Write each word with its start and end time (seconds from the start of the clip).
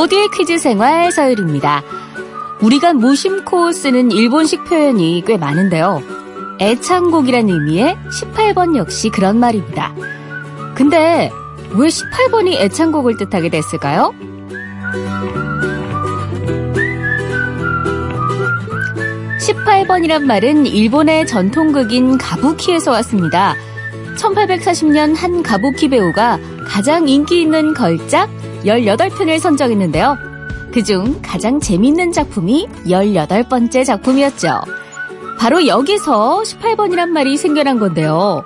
모두의 0.00 0.28
퀴즈 0.34 0.56
생활 0.56 1.12
서율입니다. 1.12 1.82
우리가 2.62 2.94
무심코 2.94 3.70
쓰는 3.72 4.10
일본식 4.10 4.64
표현이 4.64 5.22
꽤 5.26 5.36
많은데요. 5.36 6.00
애창곡이란 6.58 7.50
의미의 7.50 7.98
18번 8.10 8.76
역시 8.76 9.10
그런 9.10 9.38
말입니다. 9.38 9.92
근데 10.74 11.30
왜 11.74 11.88
18번이 11.88 12.54
애창곡을 12.54 13.18
뜻하게 13.18 13.50
됐을까요? 13.50 14.14
18번이란 19.38 20.22
말은 20.24 20.64
일본의 20.64 21.26
전통극인 21.26 22.16
가부키에서 22.16 22.90
왔습니다. 22.92 23.54
1840년 24.16 25.14
한 25.14 25.42
가부키 25.42 25.90
배우가 25.90 26.38
가장 26.66 27.06
인기 27.06 27.42
있는 27.42 27.74
걸작 27.74 28.39
18편을 28.64 29.38
선정했는데요. 29.38 30.16
그중 30.72 31.20
가장 31.22 31.60
재밌는 31.60 32.12
작품이 32.12 32.68
18번째 32.86 33.84
작품이었죠. 33.84 34.60
바로 35.38 35.66
여기서 35.66 36.42
18번이란 36.42 37.08
말이 37.08 37.36
생겨난 37.36 37.78
건데요. 37.78 38.44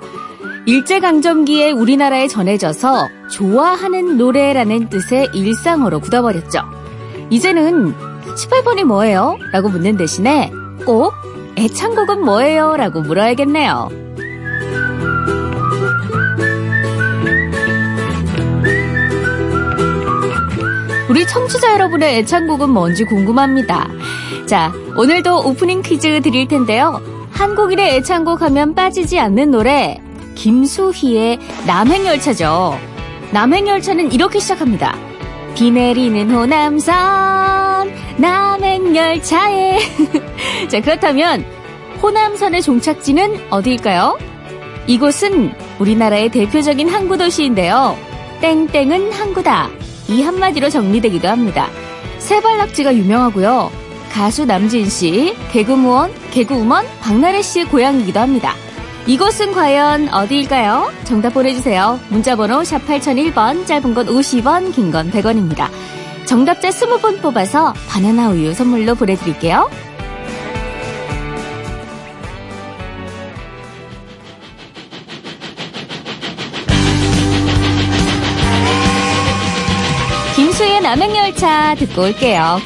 일제강점기에 0.65 1.71
우리나라에 1.71 2.27
전해져서 2.27 3.09
좋아하는 3.29 4.17
노래라는 4.17 4.89
뜻의 4.89 5.29
일상어로 5.33 5.99
굳어버렸죠. 5.99 6.61
이제는 7.29 7.93
18번이 8.35 8.83
뭐예요? 8.83 9.37
라고 9.51 9.69
묻는 9.69 9.97
대신에 9.97 10.51
꼭 10.85 11.13
애창곡은 11.57 12.23
뭐예요? 12.23 12.75
라고 12.77 13.01
물어야겠네요. 13.01 13.89
우리 21.15 21.25
청취자 21.25 21.71
여러분의 21.71 22.17
애창곡은 22.17 22.71
뭔지 22.71 23.05
궁금합니다. 23.05 23.87
자, 24.45 24.73
오늘도 24.97 25.47
오프닝 25.47 25.81
퀴즈 25.81 26.19
드릴 26.19 26.45
텐데요. 26.49 27.01
한국인의 27.31 27.95
애창곡 27.95 28.41
하면 28.41 28.75
빠지지 28.75 29.17
않는 29.17 29.51
노래, 29.51 29.97
김수희의 30.35 31.39
남행열차죠. 31.65 32.77
남행열차는 33.31 34.11
이렇게 34.11 34.39
시작합니다. 34.39 34.97
비 35.55 35.71
내리는 35.71 36.29
호남선, 36.29 37.93
남행열차에. 38.17 39.79
자, 40.67 40.81
그렇다면, 40.81 41.45
호남선의 42.03 42.61
종착지는 42.61 43.39
어디일까요? 43.51 44.19
이곳은 44.87 45.53
우리나라의 45.79 46.27
대표적인 46.27 46.89
항구 46.89 47.17
도시인데요. 47.17 47.97
땡땡은 48.41 49.13
항구다. 49.13 49.69
이 50.07 50.21
한마디로 50.21 50.69
정리되기도 50.69 51.27
합니다. 51.27 51.69
세발낙지가 52.19 52.95
유명하고요. 52.95 53.71
가수 54.11 54.45
남진 54.45 54.89
씨, 54.89 55.35
개그우먼, 55.51 56.11
개그우먼 56.31 56.85
박나래 57.01 57.41
씨의 57.41 57.65
고향이기도 57.65 58.19
합니다. 58.19 58.53
이곳은 59.07 59.51
과연 59.53 60.09
어디일까요? 60.13 60.91
정답 61.03 61.33
보내주세요. 61.33 61.99
문자번호 62.09 62.63
샵 62.63 62.85
8001번, 62.87 63.65
짧은 63.67 63.93
건 63.93 64.07
50원, 64.07 64.73
긴 64.73 64.91
건 64.91 65.11
100원입니다. 65.11 65.67
정답자 66.25 66.69
20분 66.69 67.21
뽑아서 67.21 67.73
바나나 67.87 68.29
우유 68.29 68.53
선물로 68.53 68.95
보내드릴게요. 68.95 69.69
남행열차 80.85 81.73
듣고 81.79 82.03
올게요. 82.03 82.59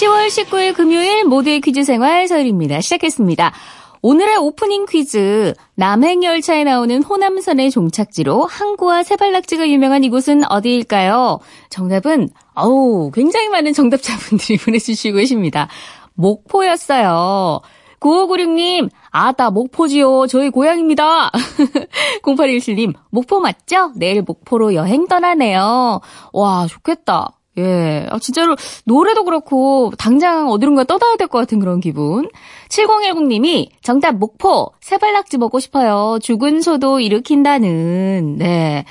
10월 0.00 0.28
19일 0.28 0.74
금요일 0.74 1.24
모두의 1.24 1.60
퀴즈 1.60 1.84
생활 1.84 2.26
서일입니다. 2.26 2.80
시작했습니다. 2.80 3.52
오늘의 4.00 4.38
오프닝 4.38 4.86
퀴즈 4.86 5.52
남행열차에 5.74 6.64
나오는 6.64 7.02
호남선의 7.02 7.70
종착지로 7.70 8.46
항구와 8.46 9.02
세발낙지가 9.02 9.68
유명한 9.68 10.02
이곳은 10.02 10.50
어디일까요? 10.50 11.40
정답은 11.68 12.30
어우 12.54 13.10
굉장히 13.10 13.50
많은 13.50 13.74
정답자분들이 13.74 14.56
보내주시고 14.64 15.18
계십니다. 15.18 15.68
목포였어요. 16.14 17.60
9596님, 18.00 18.88
아따, 19.10 19.50
목포지요. 19.50 20.26
저희 20.28 20.48
고향입니다. 20.48 21.30
0817님, 22.24 22.94
목포 23.10 23.40
맞죠? 23.40 23.92
내일 23.96 24.22
목포로 24.22 24.74
여행 24.74 25.06
떠나네요. 25.06 26.00
와, 26.32 26.66
좋겠다. 26.66 27.39
예. 27.58 28.06
아, 28.10 28.18
진짜로, 28.20 28.56
노래도 28.84 29.24
그렇고, 29.24 29.92
당장 29.98 30.48
어디론가 30.50 30.84
떠나야 30.84 31.16
될 31.16 31.26
것 31.28 31.38
같은 31.38 31.58
그런 31.58 31.80
기분. 31.80 32.28
7010님이, 32.68 33.70
정답 33.82 34.12
목포, 34.16 34.72
세발낙지 34.80 35.36
먹고 35.38 35.58
싶어요. 35.58 36.18
죽은 36.22 36.60
소도 36.60 37.00
일으킨다는, 37.00 38.36
네. 38.38 38.84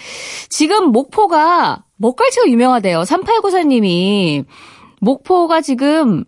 지금 0.49 0.91
목포가, 0.91 1.83
먹갈치가 1.97 2.47
유명하대요. 2.47 3.01
3894님이. 3.01 4.45
목포가 5.01 5.61
지금, 5.61 6.25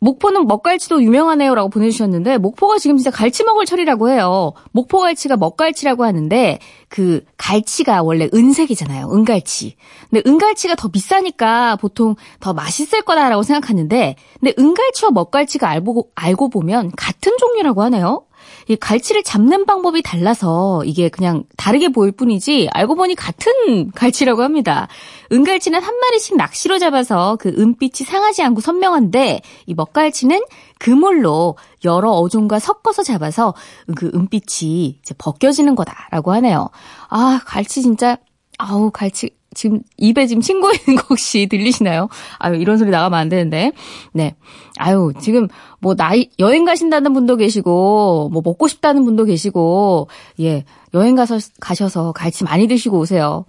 목포는 0.00 0.46
먹갈치도 0.46 1.02
유명하네요 1.02 1.54
라고 1.54 1.68
보내주셨는데, 1.68 2.38
목포가 2.38 2.78
지금 2.78 2.96
진짜 2.96 3.10
갈치 3.10 3.44
먹을 3.44 3.66
철이라고 3.66 4.10
해요. 4.10 4.52
목포 4.72 4.98
갈치가 4.98 5.36
먹갈치라고 5.36 6.04
하는데, 6.04 6.58
그, 6.88 7.22
갈치가 7.36 8.02
원래 8.02 8.28
은색이잖아요. 8.32 9.10
은갈치. 9.12 9.76
근데 10.08 10.28
은갈치가 10.28 10.74
더 10.74 10.88
비싸니까 10.88 11.76
보통 11.76 12.16
더 12.40 12.54
맛있을 12.54 13.02
거다라고 13.02 13.42
생각하는데, 13.42 14.16
근데 14.40 14.54
은갈치와 14.58 15.10
먹갈치가 15.12 15.68
알고, 15.68 16.08
알고 16.14 16.48
보면 16.48 16.92
같은 16.96 17.36
종류라고 17.38 17.82
하네요. 17.82 18.24
이 18.70 18.76
갈치를 18.76 19.24
잡는 19.24 19.66
방법이 19.66 20.00
달라서 20.00 20.84
이게 20.84 21.08
그냥 21.08 21.42
다르게 21.56 21.88
보일 21.88 22.12
뿐이지 22.12 22.68
알고 22.70 22.94
보니 22.94 23.16
같은 23.16 23.90
갈치라고 23.90 24.44
합니다. 24.44 24.86
은갈치는 25.32 25.82
한 25.82 25.98
마리씩 25.98 26.36
낚시로 26.36 26.78
잡아서 26.78 27.36
그 27.40 27.48
은빛이 27.48 28.06
상하지 28.06 28.44
않고 28.44 28.60
선명한데 28.60 29.40
이 29.66 29.74
먹갈치는 29.74 30.42
그물로 30.78 31.56
여러 31.84 32.12
어종과 32.12 32.60
섞어서 32.60 33.02
잡아서 33.02 33.54
그 33.96 34.08
은빛이 34.14 35.00
이제 35.00 35.14
벗겨지는 35.18 35.74
거다라고 35.74 36.32
하네요. 36.34 36.70
아, 37.08 37.40
갈치 37.44 37.82
진짜 37.82 38.18
아우 38.56 38.92
갈치 38.92 39.30
지금 39.54 39.80
입에 39.96 40.26
지금 40.26 40.40
친구 40.40 40.72
있는 40.72 40.96
거 40.96 41.06
혹시 41.10 41.46
들리시나요? 41.46 42.08
아유 42.38 42.54
이런 42.56 42.78
소리 42.78 42.90
나가면 42.90 43.18
안 43.18 43.28
되는데. 43.28 43.72
네. 44.12 44.34
아유 44.78 45.12
지금 45.20 45.48
뭐 45.80 45.94
나이 45.94 46.30
여행 46.38 46.64
가신다는 46.64 47.12
분도 47.12 47.36
계시고 47.36 48.30
뭐 48.32 48.42
먹고 48.44 48.68
싶다는 48.68 49.04
분도 49.04 49.24
계시고 49.24 50.08
예 50.40 50.64
여행 50.94 51.16
가서 51.16 51.38
가셔서 51.60 52.12
갈치 52.12 52.44
많이 52.44 52.68
드시고 52.68 52.98
오세요. 52.98 53.44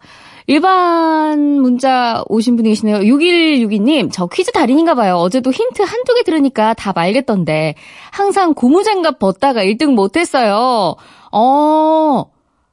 일반 0.47 1.39
문자 1.61 2.23
오신 2.27 2.55
분이 2.55 2.69
계시네요. 2.69 2.97
6162님, 2.99 4.09
저 4.11 4.27
퀴즈 4.27 4.51
달인인가 4.51 4.95
봐요. 4.95 5.15
어제도 5.17 5.51
힌트 5.51 5.83
한두 5.83 6.13
개 6.15 6.23
들으니까 6.23 6.73
다 6.73 6.91
말겠던데. 6.93 7.75
항상 8.11 8.53
고무장갑 8.53 9.19
벗다가 9.19 9.63
1등 9.63 9.93
못했어요. 9.93 10.95
어, 11.31 12.25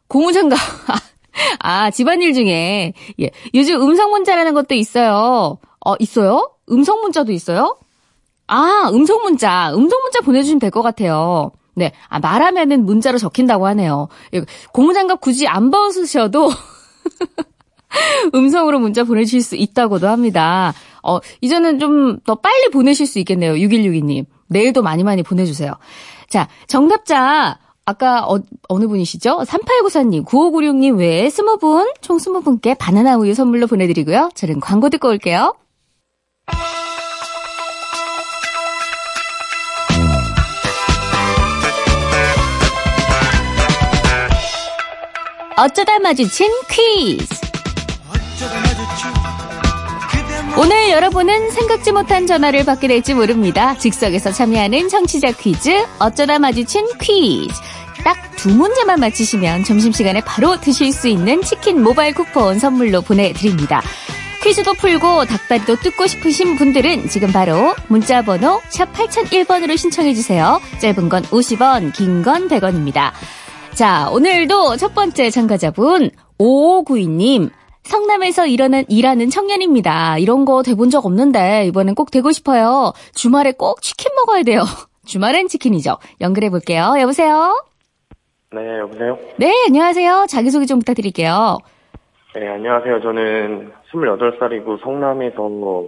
고무장갑. 0.08 0.58
아, 1.60 1.90
집안일 1.90 2.34
중에. 2.34 2.92
예. 3.20 3.30
요즘 3.54 3.80
음성 3.82 4.10
문자라는 4.10 4.54
것도 4.54 4.74
있어요. 4.74 5.58
어, 5.84 5.94
있어요? 5.98 6.50
음성 6.70 7.00
문자도 7.00 7.32
있어요? 7.32 7.76
아, 8.46 8.90
음성 8.92 9.22
문자. 9.22 9.72
음성 9.74 10.00
문자 10.02 10.20
보내주시면 10.20 10.58
될 10.60 10.70
것 10.70 10.82
같아요. 10.82 11.50
네. 11.74 11.92
아, 12.08 12.18
말하면은 12.18 12.84
문자로 12.86 13.18
적힌다고 13.18 13.66
하네요. 13.68 14.08
예, 14.34 14.42
고무장갑 14.72 15.20
굳이 15.20 15.46
안 15.46 15.70
벗으셔도 15.70 16.50
음성으로 18.34 18.78
문자 18.80 19.04
보내주실 19.04 19.42
수 19.42 19.56
있다고도 19.56 20.08
합니다. 20.08 20.74
어, 21.02 21.18
이제는 21.40 21.78
좀 21.78 22.18
더 22.24 22.34
빨리 22.34 22.68
보내실 22.70 23.06
수 23.06 23.18
있겠네요. 23.20 23.54
6162님. 23.54 24.26
내일도 24.48 24.82
많이 24.82 25.04
많이 25.04 25.22
보내주세요. 25.22 25.72
자, 26.28 26.48
정답자 26.66 27.58
아까 27.88 28.22
어, 28.26 28.38
어느 28.68 28.86
분이시죠? 28.86 29.44
3894님, 29.46 30.26
9596님 30.26 30.98
외에 30.98 31.26
20분, 31.28 31.90
총 32.02 32.18
20분께 32.18 32.76
바나나 32.76 33.16
우유 33.16 33.32
선물로 33.32 33.66
보내드리고요. 33.66 34.28
저는 34.34 34.60
광고 34.60 34.90
듣고 34.90 35.08
올게요. 35.08 35.54
어쩌다 45.56 45.98
마주친 45.98 46.46
퀴즈. 46.70 47.48
오늘 50.58 50.90
여러분은 50.90 51.50
생각지 51.52 51.92
못한 51.92 52.26
전화를 52.26 52.64
받게 52.64 52.88
될지 52.88 53.14
모릅니다. 53.14 53.78
즉석에서 53.78 54.32
참여하는 54.32 54.88
청취자 54.88 55.32
퀴즈, 55.32 55.86
어쩌다 56.00 56.38
마주친 56.38 56.86
퀴즈. 57.00 57.54
딱두 58.38 58.54
문제만 58.54 59.00
맞히시면 59.00 59.64
점심시간에 59.64 60.20
바로 60.20 60.60
드실 60.60 60.92
수 60.92 61.08
있는 61.08 61.42
치킨 61.42 61.82
모바일 61.82 62.14
쿠폰 62.14 62.60
선물로 62.60 63.02
보내드립니다. 63.02 63.82
퀴즈도 64.44 64.74
풀고 64.74 65.24
닭다리도 65.24 65.76
뜯고 65.76 66.06
싶으신 66.06 66.54
분들은 66.56 67.08
지금 67.08 67.32
바로 67.32 67.74
문자번호 67.88 68.60
샵 68.68 68.92
8001번으로 68.92 69.76
신청해주세요. 69.76 70.60
짧은 70.78 71.08
건 71.08 71.22
50원, 71.24 71.92
긴 71.92 72.22
건 72.22 72.48
100원입니다. 72.48 73.10
자, 73.74 74.08
오늘도 74.10 74.76
첫 74.76 74.94
번째 74.94 75.30
참가자분 75.30 76.10
5592님. 76.38 77.50
성남에서 77.82 78.46
일하는, 78.46 78.84
일하는 78.88 79.30
청년입니다. 79.30 80.18
이런 80.18 80.44
거 80.44 80.62
돼본 80.62 80.90
적 80.90 81.06
없는데 81.06 81.66
이번엔 81.66 81.96
꼭 81.96 82.12
되고 82.12 82.30
싶어요. 82.30 82.92
주말에 83.14 83.52
꼭 83.52 83.82
치킨 83.82 84.14
먹어야 84.14 84.44
돼요. 84.44 84.64
주말엔 85.06 85.48
치킨이죠. 85.48 85.96
연결해 86.20 86.50
볼게요. 86.50 86.94
여보세요? 87.00 87.64
네, 88.50 88.78
여보세요? 88.78 89.18
네, 89.36 89.52
안녕하세요. 89.66 90.26
자기소개 90.28 90.64
좀 90.64 90.78
부탁드릴게요. 90.78 91.58
네, 92.34 92.48
안녕하세요. 92.48 93.02
저는 93.02 93.72
28살이고 93.92 94.80
성남에서 94.82 95.86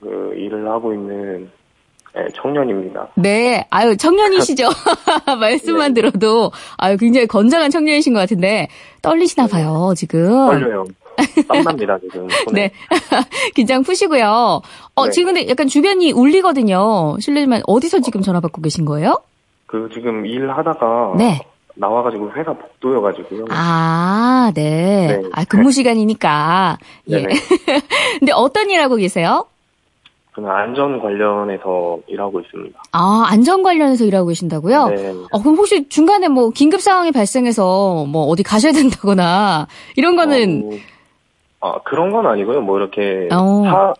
그 0.00 0.34
일을 0.36 0.68
하고 0.68 0.92
있는 0.92 1.50
네, 2.14 2.26
청년입니다. 2.34 3.08
네, 3.16 3.66
아유, 3.70 3.96
청년이시죠? 3.96 4.68
말씀만 5.40 5.94
네. 5.94 6.02
들어도, 6.02 6.52
아유, 6.76 6.98
굉장히 6.98 7.26
건장한 7.26 7.70
청년이신 7.70 8.12
것 8.12 8.20
같은데, 8.20 8.68
떨리시나 9.00 9.46
봐요, 9.46 9.94
지금. 9.96 10.28
떨려요. 10.28 10.84
땀납니다, 11.48 11.98
지금. 12.04 12.28
네. 12.52 12.70
긴장 13.54 13.82
푸시고요. 13.82 14.60
어, 14.94 15.04
네. 15.06 15.10
지금 15.10 15.32
근데 15.34 15.48
약간 15.48 15.66
주변이 15.68 16.12
울리거든요. 16.12 17.16
실례지만 17.18 17.62
어디서 17.66 18.00
지금 18.00 18.20
전화 18.20 18.40
받고 18.40 18.60
계신 18.60 18.84
거예요? 18.84 19.22
그 19.66 19.88
지금 19.92 20.26
일하다가 20.26 21.14
네. 21.16 21.40
나와가지고 21.78 22.32
회사 22.32 22.52
복도여가지고요. 22.52 23.46
아, 23.50 24.52
네. 24.54 25.20
네. 25.22 25.28
아, 25.32 25.44
근무 25.44 25.70
시간이니까. 25.70 26.78
예. 27.10 27.22
근데 28.18 28.32
어떤 28.34 28.70
일 28.70 28.80
하고 28.80 28.96
계세요? 28.96 29.46
저는 30.34 30.50
안전 30.50 31.00
관련해서 31.00 31.98
일하고 32.06 32.40
있습니다. 32.40 32.80
아, 32.92 33.24
안전 33.28 33.62
관련해서 33.62 34.04
일하고 34.04 34.28
계신다고요? 34.28 34.88
네. 34.88 35.14
어, 35.32 35.40
그럼 35.40 35.56
혹시 35.56 35.88
중간에 35.88 36.28
뭐 36.28 36.50
긴급 36.50 36.80
상황이 36.80 37.10
발생해서 37.10 38.04
뭐 38.06 38.24
어디 38.26 38.42
가셔야 38.42 38.72
된다거나 38.72 39.66
이런 39.96 40.14
거는 40.16 40.80
어, 41.60 41.70
아, 41.70 41.80
그런 41.82 42.10
건 42.12 42.26
아니고요. 42.26 42.60
뭐 42.60 42.78
이렇게 42.78 43.28
어. 43.32 43.64
사, 43.64 43.94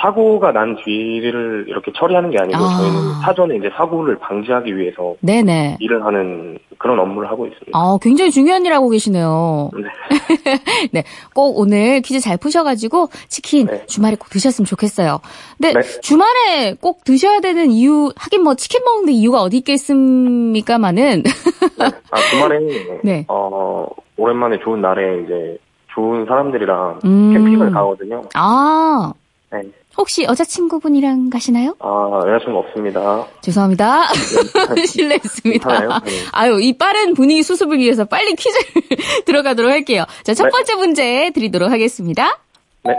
사고가 0.00 0.52
난 0.52 0.76
뒤를 0.84 1.64
이렇게 1.68 1.90
처리하는 1.96 2.30
게 2.30 2.38
아니고 2.38 2.58
아. 2.58 2.76
저희는 2.78 2.98
사전에 3.22 3.56
이제 3.56 3.70
사고를 3.76 4.18
방지하기 4.18 4.76
위해서 4.76 5.14
네네. 5.20 5.78
일을 5.80 6.04
하는 6.04 6.58
그런 6.78 6.98
업무를 6.98 7.30
하고 7.30 7.46
있습니다. 7.46 7.70
아, 7.72 7.96
굉장히 8.02 8.30
중요한 8.30 8.66
일 8.66 8.74
하고 8.74 8.90
계시네요. 8.90 9.70
네. 9.74 9.88
네. 10.92 11.04
꼭 11.34 11.58
오늘 11.58 12.02
퀴즈 12.02 12.20
잘 12.20 12.36
푸셔가지고 12.36 13.08
치킨 13.28 13.66
네. 13.66 13.86
주말에 13.86 14.16
꼭 14.16 14.28
드셨으면 14.28 14.66
좋겠어요. 14.66 15.20
근데 15.56 15.80
네. 15.80 16.00
주말에 16.00 16.74
꼭 16.80 17.04
드셔야 17.04 17.40
되는 17.40 17.70
이유, 17.70 18.12
하긴 18.16 18.42
뭐 18.42 18.54
치킨 18.54 18.84
먹는데 18.84 19.12
이유가 19.12 19.40
어디 19.40 19.58
있겠습니까마는. 19.58 21.22
아, 21.78 22.16
주말에, 22.30 22.58
네. 23.02 23.24
어, 23.28 23.86
오랜만에 24.18 24.58
좋은 24.62 24.82
날에 24.82 25.22
이제 25.24 25.58
좋은 25.94 26.26
사람들이랑 26.26 27.00
음. 27.04 27.32
캠핑을 27.32 27.70
가거든요. 27.70 28.22
아, 28.34 29.14
네. 29.52 29.60
혹시 29.96 30.24
여자친구분이랑 30.24 31.30
가시나요? 31.30 31.74
아, 31.78 32.20
여자친구 32.26 32.58
없습니다. 32.58 33.26
죄송합니다. 33.40 34.08
실례했습니다. 34.86 35.68
괜찮아요? 35.68 36.00
네. 36.04 36.12
아유, 36.32 36.60
이 36.60 36.76
빠른 36.76 37.14
분위기 37.14 37.42
수습을 37.42 37.78
위해서 37.78 38.04
빨리 38.04 38.34
퀴즈를 38.34 38.64
들어가도록 39.24 39.70
할게요. 39.70 40.04
자, 40.24 40.34
첫 40.34 40.44
네. 40.44 40.50
번째 40.50 40.74
문제 40.74 41.30
드리도록 41.34 41.70
하겠습니다. 41.70 42.38
네. 42.84 42.92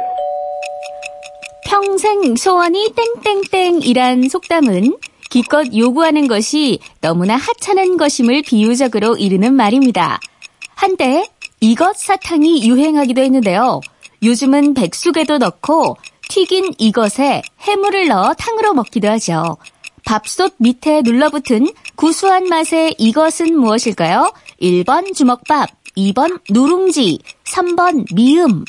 평생 1.67 2.35
소원이 2.35 2.93
땡땡땡이란 3.21 4.29
속담은 4.29 4.97
기껏 5.29 5.67
요구하는 5.75 6.27
것이 6.27 6.79
너무나 7.01 7.35
하찮은 7.35 7.97
것임을 7.97 8.41
비유적으로 8.43 9.17
이르는 9.17 9.53
말입니다. 9.53 10.19
한때 10.75 11.27
이것 11.59 11.97
사탕이 11.97 12.67
유행하기도 12.67 13.21
했는데요. 13.21 13.81
요즘은 14.23 14.73
백숙에도 14.75 15.37
넣고 15.39 15.97
튀긴 16.29 16.73
이것에 16.77 17.41
해물을 17.61 18.07
넣어 18.07 18.33
탕으로 18.33 18.73
먹기도 18.73 19.07
하죠. 19.09 19.57
밥솥 20.05 20.53
밑에 20.57 21.01
눌러붙은 21.01 21.67
구수한 21.95 22.45
맛의 22.45 22.95
이것은 22.97 23.57
무엇일까요? 23.59 24.31
1번 24.61 25.13
주먹밥, 25.13 25.69
2번 25.97 26.39
누룽지, 26.49 27.19
3번 27.45 28.05
미음, 28.15 28.63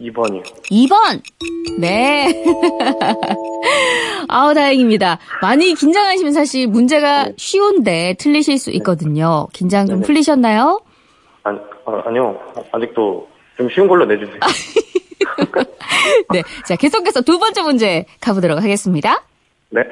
2번이요. 0.00 0.42
2번. 0.70 1.20
네. 1.78 2.26
아우, 4.28 4.54
다행입니다. 4.54 5.18
많이 5.42 5.74
긴장하시면 5.74 6.32
사실 6.32 6.66
문제가 6.66 7.24
네. 7.24 7.34
쉬운데 7.36 8.14
틀리실 8.18 8.58
수 8.58 8.70
있거든요. 8.72 9.46
긴장 9.52 9.86
좀 9.86 9.96
네네. 9.96 10.06
풀리셨나요? 10.06 10.80
아니, 11.42 11.58
아, 11.86 12.02
아니요. 12.06 12.38
아직도 12.72 13.28
좀 13.56 13.68
쉬운 13.70 13.88
걸로 13.88 14.06
내주세요. 14.06 14.38
네. 16.32 16.42
자, 16.66 16.76
계속해서 16.76 17.22
두 17.22 17.38
번째 17.38 17.62
문제 17.62 18.06
가보도록 18.20 18.62
하겠습니다. 18.62 19.22
네. 19.70 19.82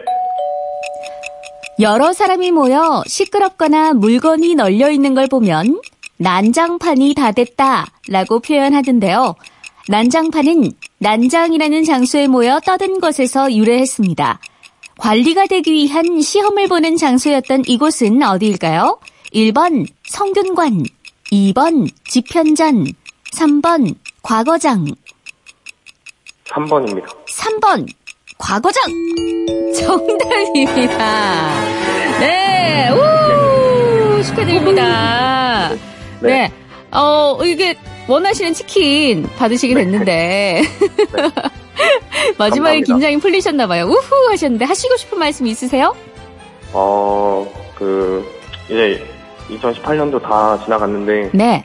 여러 1.81 2.13
사람이 2.13 2.51
모여 2.51 3.03
시끄럽거나 3.07 3.93
물건이 3.95 4.55
널려 4.57 4.91
있는 4.91 5.15
걸 5.15 5.29
보면 5.29 5.81
난장판이 6.17 7.15
다 7.15 7.31
됐다 7.33 7.87
라고 8.09 8.41
표현하던데요. 8.41 9.37
난장판은 9.89 10.73
난장이라는 10.99 11.85
장소에 11.85 12.27
모여 12.27 12.61
떠든 12.61 13.01
것에서 13.01 13.53
유래했습니다. 13.53 14.41
관리가 14.99 15.47
되기 15.47 15.73
위한 15.73 16.21
시험을 16.21 16.67
보는 16.67 16.97
장소였던 16.97 17.63
이곳은 17.67 18.23
어디일까요? 18.23 18.99
1번 19.33 19.87
성균관, 20.09 20.83
2번 21.31 21.89
집현전, 22.05 22.87
3번 23.35 23.95
과거장, 24.23 24.87
3번입니다. 26.51 27.07
3번 27.27 27.87
과거장 28.39 28.85
정답입니다. 29.75 31.51
네, 32.21 32.91
우 32.91 34.23
축하드립니다. 34.23 35.71
네. 36.21 36.29
네. 36.29 36.53
어 36.91 37.39
이게 37.45 37.77
원하시는 38.09 38.55
치킨 38.55 39.29
받으시게 39.37 39.75
됐는데 39.75 40.63
마지막에 42.39 42.81
감사합니다. 42.81 42.87
긴장이 42.95 43.17
풀리셨나 43.19 43.67
봐요. 43.67 43.85
우후 43.87 44.31
하셨는데 44.31 44.65
하시고 44.65 44.97
싶은 44.97 45.19
말씀 45.19 45.47
있으세요? 45.47 45.95
어, 46.73 47.47
그, 47.75 48.25
이제 48.67 49.03
2018년도 49.49 50.21
다 50.23 50.59
지나갔는데, 50.65 51.31
네, 51.33 51.65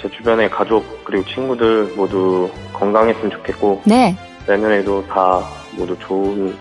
제 0.00 0.10
주변의 0.10 0.50
가족 0.50 0.84
그리고 1.04 1.24
친구들 1.24 1.92
모두 1.96 2.50
건강했으면 2.74 3.30
좋겠고, 3.30 3.82
네. 3.84 4.14
내년에도 4.46 5.04
다 5.06 5.42
모두 5.76 5.96
좋은, 6.00 6.54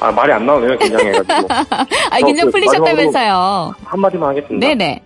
아, 0.00 0.10
말이 0.10 0.32
안 0.32 0.44
나오네요, 0.44 0.76
긴장해가지고. 0.78 1.48
아 2.10 2.18
긴장 2.24 2.46
그 2.46 2.52
풀리셨다면서요. 2.52 3.74
한마디만 3.84 4.28
하겠습니다. 4.30 4.66
네네. 4.66 5.00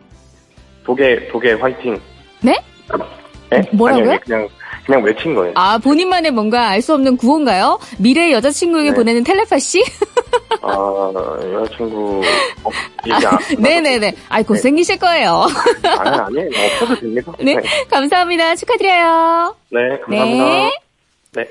독일, 0.84 1.28
독일 1.30 1.62
화이팅. 1.62 2.00
네? 2.40 2.58
네? 3.50 3.62
뭐라고요? 3.72 4.04
아니요, 4.06 4.20
그냥, 4.24 4.48
그냥 4.86 5.02
외친 5.04 5.34
거예요. 5.34 5.52
아 5.56 5.76
본인만의 5.78 6.30
뭔가 6.30 6.68
알 6.68 6.80
수 6.82 6.94
없는 6.94 7.16
구호인가요? 7.18 7.78
미래 7.98 8.32
여자친구에게 8.32 8.90
네. 8.90 8.96
보내는 8.96 9.24
텔레파시? 9.24 9.84
아, 10.62 11.12
여자친구, 11.52 12.22
어, 12.64 12.70
얘기 13.06 13.26
안. 13.26 13.38
네네네. 13.58 14.14
아이 14.28 14.44
못생기실 14.46 14.98
거예요. 14.98 15.46
아니, 15.98 16.16
아니에요. 16.18 16.48
없어도 16.72 17.00
됩니다. 17.00 17.32
네, 17.38 17.56
감사합니다. 17.90 18.56
축하드려요. 18.56 19.56
네, 19.70 19.98
감사합니다. 20.00 20.44
네. 20.44 20.72
네. 21.32 21.50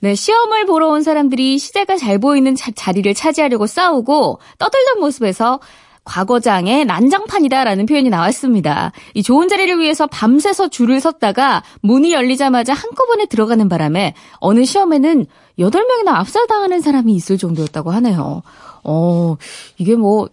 네, 0.00 0.14
시험을 0.14 0.66
보러 0.66 0.88
온 0.88 1.02
사람들이 1.02 1.56
시대가 1.58 1.96
잘 1.96 2.18
보이는 2.18 2.54
자, 2.54 2.70
자리를 2.74 3.14
차지하려고 3.14 3.66
싸우고 3.66 4.38
떠들던 4.58 5.00
모습에서 5.00 5.60
과거장의 6.04 6.84
난장판이다라는 6.84 7.86
표현이 7.86 8.10
나왔습니다. 8.10 8.92
이 9.14 9.22
좋은 9.22 9.48
자리를 9.48 9.78
위해서 9.80 10.06
밤새서 10.06 10.68
줄을 10.68 11.00
섰다가 11.00 11.62
문이 11.80 12.12
열리자마자 12.12 12.74
한꺼번에 12.74 13.26
들어가는 13.26 13.68
바람에 13.68 14.14
어느 14.38 14.64
시험에는 14.64 15.26
8명이나 15.58 16.08
압살당하는 16.08 16.80
사람이 16.80 17.14
있을 17.14 17.38
정도였다고 17.38 17.90
하네요. 17.92 18.42
어, 18.82 19.36
이게 19.78 19.96
뭐 19.96 20.28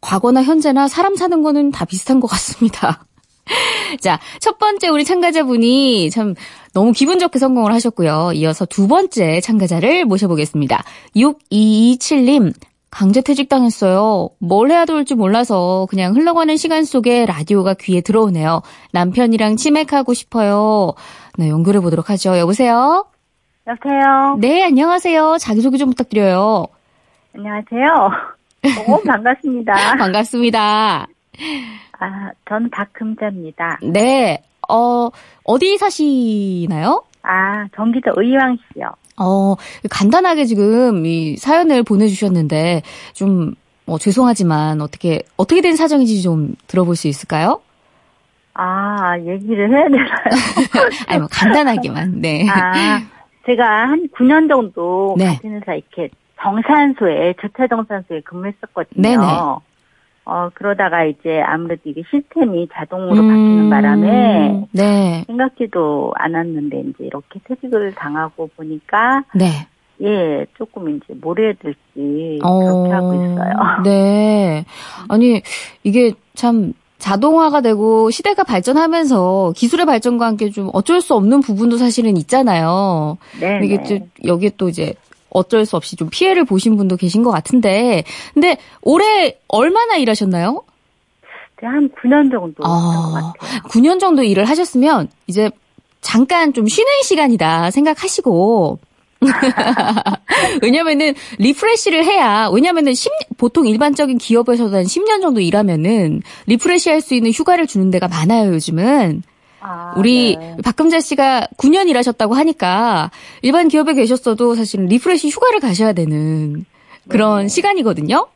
과거나 0.00 0.42
현재나 0.42 0.88
사람 0.88 1.14
사는 1.14 1.42
거는 1.42 1.70
다 1.70 1.84
비슷한 1.84 2.18
것 2.18 2.26
같습니다. 2.26 3.04
자, 4.00 4.18
첫 4.40 4.58
번째 4.58 4.88
우리 4.88 5.04
참가자분이 5.04 6.10
참 6.10 6.34
너무 6.72 6.92
기분 6.92 7.18
좋게 7.18 7.38
성공을 7.38 7.72
하셨고요. 7.72 8.32
이어서 8.34 8.64
두 8.64 8.88
번째 8.88 9.40
참가자를 9.40 10.04
모셔보겠습니다. 10.04 10.82
6227님, 11.16 12.52
강제퇴직 12.92 13.48
당했어요. 13.48 14.28
뭘 14.38 14.70
해야 14.70 14.84
될지 14.84 15.14
몰라서 15.14 15.86
그냥 15.88 16.14
흘러가는 16.14 16.54
시간 16.58 16.84
속에 16.84 17.24
라디오가 17.24 17.74
귀에 17.74 18.02
들어오네요. 18.02 18.60
남편이랑 18.92 19.56
치맥하고 19.56 20.12
싶어요. 20.12 20.92
네, 21.38 21.48
연결해 21.48 21.80
보도록 21.80 22.10
하죠. 22.10 22.36
여보세요? 22.36 23.06
여보세요. 23.66 24.36
네, 24.38 24.62
안녕하세요. 24.64 25.38
자기소개 25.40 25.78
좀 25.78 25.88
부탁드려요. 25.88 26.66
안녕하세요. 27.34 28.10
너무 28.86 29.02
반갑습니다. 29.08 29.72
반갑습니다. 29.96 31.06
아, 31.98 32.30
저는 32.46 32.68
박금자입니다. 32.70 33.78
네, 33.90 34.42
어, 34.68 35.08
어디 35.44 35.78
사시나요? 35.78 37.04
아, 37.22 37.66
경기도 37.74 38.12
의왕시요. 38.16 38.92
어, 39.18 39.56
간단하게 39.90 40.44
지금 40.44 41.06
이 41.06 41.36
사연을 41.36 41.82
보내주셨는데, 41.82 42.82
좀, 43.12 43.54
뭐, 43.84 43.98
죄송하지만, 43.98 44.80
어떻게, 44.80 45.22
어떻게 45.36 45.60
된 45.60 45.76
사정인지 45.76 46.22
좀 46.22 46.54
들어볼 46.66 46.96
수 46.96 47.08
있을까요? 47.08 47.60
아, 48.54 49.18
얘기를 49.18 49.70
해야 49.70 49.84
되나요? 49.84 50.08
아니, 51.08 51.18
뭐, 51.18 51.28
간단하게만, 51.30 52.20
네. 52.20 52.46
아, 52.48 53.00
제가 53.46 53.88
한 53.88 54.08
9년 54.16 54.48
정도 54.48 55.14
네. 55.18 55.34
같은 55.36 55.54
회사 55.54 55.74
이렇게 55.74 56.10
정산소에, 56.40 57.34
주차정산소에 57.40 58.22
근무했었거든요. 58.22 59.02
네네. 59.02 59.26
어, 60.24 60.50
그러다가 60.54 61.04
이제 61.04 61.40
아무래도 61.40 61.82
이게 61.84 62.02
시스템이 62.10 62.68
자동으로 62.72 63.16
바뀌는 63.16 63.70
바람에 63.70 64.50
음, 64.50 64.66
네, 64.70 65.24
생각지도 65.26 66.12
않았는데 66.16 66.80
이제 66.80 67.04
이렇게 67.04 67.40
퇴직을 67.44 67.94
당하고 67.94 68.48
보니까 68.56 69.24
네. 69.34 69.66
예, 70.00 70.46
조금 70.56 70.96
이제 70.96 71.14
뭘 71.20 71.38
해야 71.40 71.52
될지 71.54 72.38
어, 72.42 72.58
그렇게 72.58 72.92
하고 72.92 73.14
있어요. 73.14 73.52
네. 73.84 74.64
아니, 75.08 75.42
이게 75.84 76.12
참, 76.34 76.72
자동화가 76.98 77.62
되고 77.62 78.10
시대가 78.10 78.44
발전하면서 78.44 79.54
기술의 79.56 79.86
발전과 79.86 80.24
함께 80.24 80.50
좀 80.50 80.70
어쩔 80.72 81.00
수 81.00 81.14
없는 81.14 81.40
부분도 81.40 81.76
사실은 81.76 82.16
있잖아요. 82.16 83.18
네. 83.40 83.60
이게 83.64 83.82
또 83.82 84.06
여기에 84.24 84.52
또 84.56 84.68
이제 84.68 84.94
어쩔 85.32 85.64
수 85.66 85.76
없이 85.76 85.96
좀 85.96 86.08
피해를 86.10 86.44
보신 86.44 86.76
분도 86.76 86.96
계신 86.96 87.22
것 87.22 87.30
같은데, 87.30 88.04
근데 88.34 88.56
올해 88.82 89.36
얼마나 89.48 89.96
일하셨나요? 89.96 90.62
한 91.64 91.88
9년 91.90 92.28
정도 92.30 92.64
아. 92.64 93.32
같아요. 93.36 93.62
9년 93.68 94.00
정도 94.00 94.24
일을 94.24 94.44
하셨으면 94.46 95.08
이제 95.28 95.48
잠깐 96.00 96.52
좀 96.52 96.66
쉬는 96.66 96.90
시간이다 97.04 97.70
생각하시고. 97.70 98.78
왜냐면은 100.62 101.14
refresh를 101.38 102.04
해야 102.04 102.48
왜냐면은 102.52 102.92
10 102.92 103.10
보통 103.38 103.68
일반적인 103.68 104.18
기업에서도 104.18 104.76
한 104.76 104.82
10년 104.84 105.22
정도 105.22 105.40
일하면은 105.40 106.22
refresh 106.46 106.90
할 106.90 107.00
수 107.00 107.14
있는 107.14 107.30
휴가를 107.30 107.68
주는 107.68 107.90
데가 107.92 108.08
많아요, 108.08 108.52
요즘은. 108.54 109.22
아, 109.62 109.94
우리 109.96 110.36
네. 110.36 110.56
박금자 110.64 111.00
씨가 111.00 111.46
9년 111.56 111.88
일하셨다고 111.88 112.34
하니까 112.34 113.10
일반 113.42 113.68
기업에 113.68 113.94
계셨어도 113.94 114.54
사실은 114.54 114.86
refresh 114.86 115.28
휴가를 115.30 115.60
가셔야 115.60 115.92
되는 115.92 116.64
그런 117.08 117.42
네. 117.42 117.48
시간이거든요. 117.48 118.26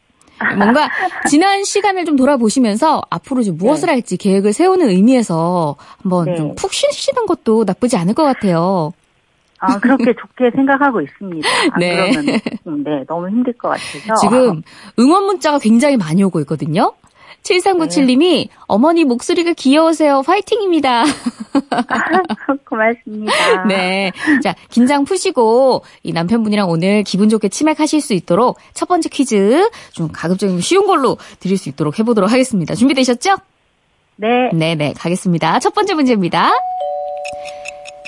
뭔가 0.57 0.91
지난 1.29 1.65
시간을 1.65 2.05
좀 2.05 2.17
돌아보시면서 2.17 3.03
앞으로 3.11 3.41
이제 3.41 3.51
무엇을 3.51 3.87
네. 3.87 3.95
할지 3.95 4.17
계획을 4.17 4.53
세우는 4.53 4.91
의미에서 4.91 5.77
한번 6.03 6.27
네. 6.27 6.37
좀 6.37 6.55
푹 6.55 6.73
쉬시는 6.73 7.27
것도 7.27 7.65
나쁘지 7.65 7.97
않을 7.97 8.15
것 8.15 8.23
같아요. 8.23 8.93
아, 9.59 9.79
그렇게 9.79 10.15
좋게 10.15 10.51
생각하고 10.55 11.01
있습니다. 11.01 11.49
안 11.73 11.81
네. 11.81 12.13
그러면 12.13 12.41
음, 12.67 12.85
네, 12.85 13.05
너무 13.09 13.29
힘들 13.29 13.53
것 13.55 13.71
같아서. 13.71 14.15
지금 14.21 14.63
응원 14.99 15.25
문자가 15.25 15.59
굉장히 15.59 15.97
많이 15.97 16.23
오고 16.23 16.41
있거든요. 16.41 16.93
7397님이 17.47 18.49
어머니 18.67 19.05
목소리가 19.05 19.53
귀여우세요. 19.55 20.23
파이팅입니다. 20.23 21.05
고맙습니다. 22.69 23.65
네. 23.69 24.13
자, 24.43 24.55
긴장 24.71 25.05
푸시고 25.05 25.83
이 26.03 26.13
남편분이랑 26.13 26.69
오늘 26.69 27.03
기분 27.05 27.29
좋게 27.29 27.49
치맥하실 27.49 28.01
수 28.01 28.15
있도록 28.15 28.59
첫 28.75 28.89
번째 28.89 29.09
퀴즈 29.09 29.69
좀 29.93 30.09
가급적 30.13 30.61
쉬운 30.61 30.87
걸로 30.87 31.17
드릴 31.41 31.57
수 31.57 31.69
있도록 31.69 31.99
해보도록 31.99 32.31
하겠습니다. 32.31 32.75
준비되셨죠? 32.75 33.37
네. 34.17 34.51
네네, 34.53 34.95
가겠습니다. 34.95 35.59
첫 35.61 35.75
번째 35.75 35.95
문제입니다. 35.95 36.53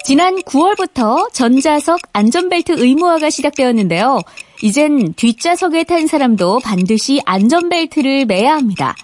지난 0.04 0.36
9월부터 0.36 1.32
전자석 1.34 2.00
안전벨트 2.14 2.72
의무화가 2.78 3.28
시작되었는데요. 3.28 4.20
이젠 4.62 5.12
뒷좌석에 5.12 5.84
탄 5.84 6.06
사람도 6.06 6.60
반드시 6.60 7.20
안전벨트를 7.26 8.24
매야 8.24 8.54
합니다. 8.54 8.94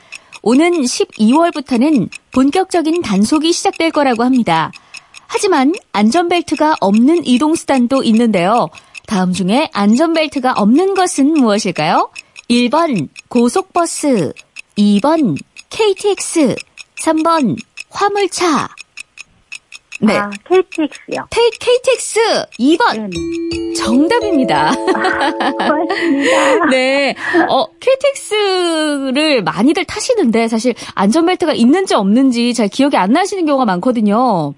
오는 0.47 0.73
12월부터는 0.73 2.11
본격적인 2.33 3.01
단속이 3.01 3.51
시작될 3.51 3.91
거라고 3.91 4.25
합니다. 4.25 4.71
하지만 5.27 5.73
안전벨트가 5.93 6.77
없는 6.81 7.25
이동수단도 7.27 8.03
있는데요. 8.03 8.69
다음 9.07 9.33
중에 9.33 9.71
안전벨트가 9.73 10.53
없는 10.53 10.93
것은 10.95 11.33
무엇일까요? 11.33 12.11
1번 12.51 13.09
고속버스, 13.29 14.35
2번 14.77 15.39
KTX, 15.71 16.55
3번 16.97 17.57
화물차. 17.89 18.69
네. 20.01 20.17
아, 20.17 20.31
KTX요. 20.49 21.27
K, 21.31 21.51
KTX 21.61 22.47
2번 22.59 23.09
네. 23.11 23.75
정답입니다. 23.75 24.73
고맙습니다. 24.75 26.67
네. 26.71 27.15
어, 27.49 27.67
KTX를 27.79 29.43
많이들 29.43 29.85
타시는데 29.85 30.49
사실 30.49 30.75
안전벨트가 30.95 31.53
있는지 31.53 31.95
없는지 31.95 32.55
잘 32.55 32.69
기억이 32.69 32.97
안 32.97 33.13
나시는 33.13 33.47
경우가 33.47 33.65
많거든요. 33.65 34.55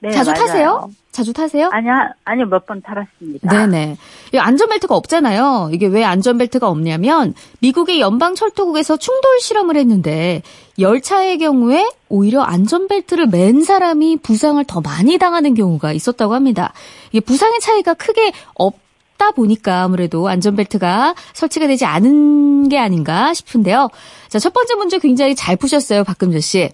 네, 0.00 0.10
자주 0.10 0.30
맞아요. 0.30 0.40
타세요? 0.46 0.90
자주 1.12 1.32
타세요? 1.34 1.68
아니요, 1.72 1.92
아니요, 2.24 2.46
몇 2.46 2.66
번 2.66 2.80
타봤습니다. 2.80 3.48
네네. 3.66 3.96
이 4.32 4.38
안전벨트가 4.38 4.96
없잖아요. 4.96 5.68
이게 5.72 5.86
왜 5.86 6.04
안전벨트가 6.04 6.68
없냐면 6.68 7.34
미국의 7.60 8.00
연방철도국에서 8.00 8.96
충돌 8.96 9.38
실험을 9.40 9.76
했는데 9.76 10.42
열차의 10.78 11.36
경우에 11.38 11.86
오히려 12.08 12.40
안전벨트를 12.42 13.26
맨 13.26 13.62
사람이 13.62 14.18
부상을 14.22 14.64
더 14.64 14.80
많이 14.80 15.18
당하는 15.18 15.54
경우가 15.54 15.92
있었다고 15.92 16.34
합니다. 16.34 16.72
이게 17.10 17.20
부상의 17.20 17.60
차이가 17.60 17.92
크게 17.92 18.32
없다 18.54 19.32
보니까 19.32 19.82
아무래도 19.82 20.28
안전벨트가 20.28 21.14
설치가 21.34 21.66
되지 21.66 21.84
않은 21.84 22.70
게 22.70 22.78
아닌가 22.78 23.34
싶은데요. 23.34 23.90
자, 24.28 24.38
첫 24.38 24.54
번째 24.54 24.76
문제 24.76 24.98
굉장히 24.98 25.34
잘 25.34 25.56
푸셨어요, 25.56 26.04
박금자 26.04 26.40
씨. 26.40 26.70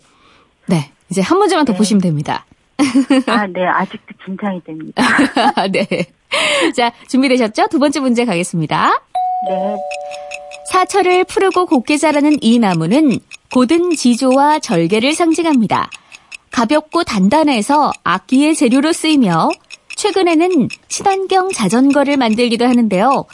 네. 0.67 0.93
이제 1.11 1.23
한 1.23 1.39
문제만 1.39 1.65
더 1.65 1.75
푸시면 1.75 2.01
됩니다. 2.03 2.45
아, 3.27 3.47
네, 3.47 3.67
아직도 3.67 4.15
긴장이 4.25 4.63
됩니다. 4.65 5.03
네. 5.73 5.87
자, 6.77 6.93
준비되셨죠? 7.09 7.67
두 7.69 7.79
번째 7.79 8.01
문제 8.01 8.25
가겠습니다. 8.25 9.03
네, 9.49 9.77
사철을 10.71 11.25
푸르고 11.25 11.67
곱게 11.67 11.97
자라는 11.97 12.37
이 12.41 12.59
나무는 12.59 13.19
고든 13.53 13.91
지조와 13.91 14.61
절개를 14.61 15.15
상징합니다. 15.15 15.91
가볍고 16.51 17.05
단단해서 17.05 17.93
악기의 18.05 18.55
재료로 18.55 18.93
쓰이며 18.93 19.49
최근에는 19.97 20.69
친환경 20.89 21.51
자전거를 21.51 22.17
만들기도 22.17 22.65
하는데요. 22.67 23.25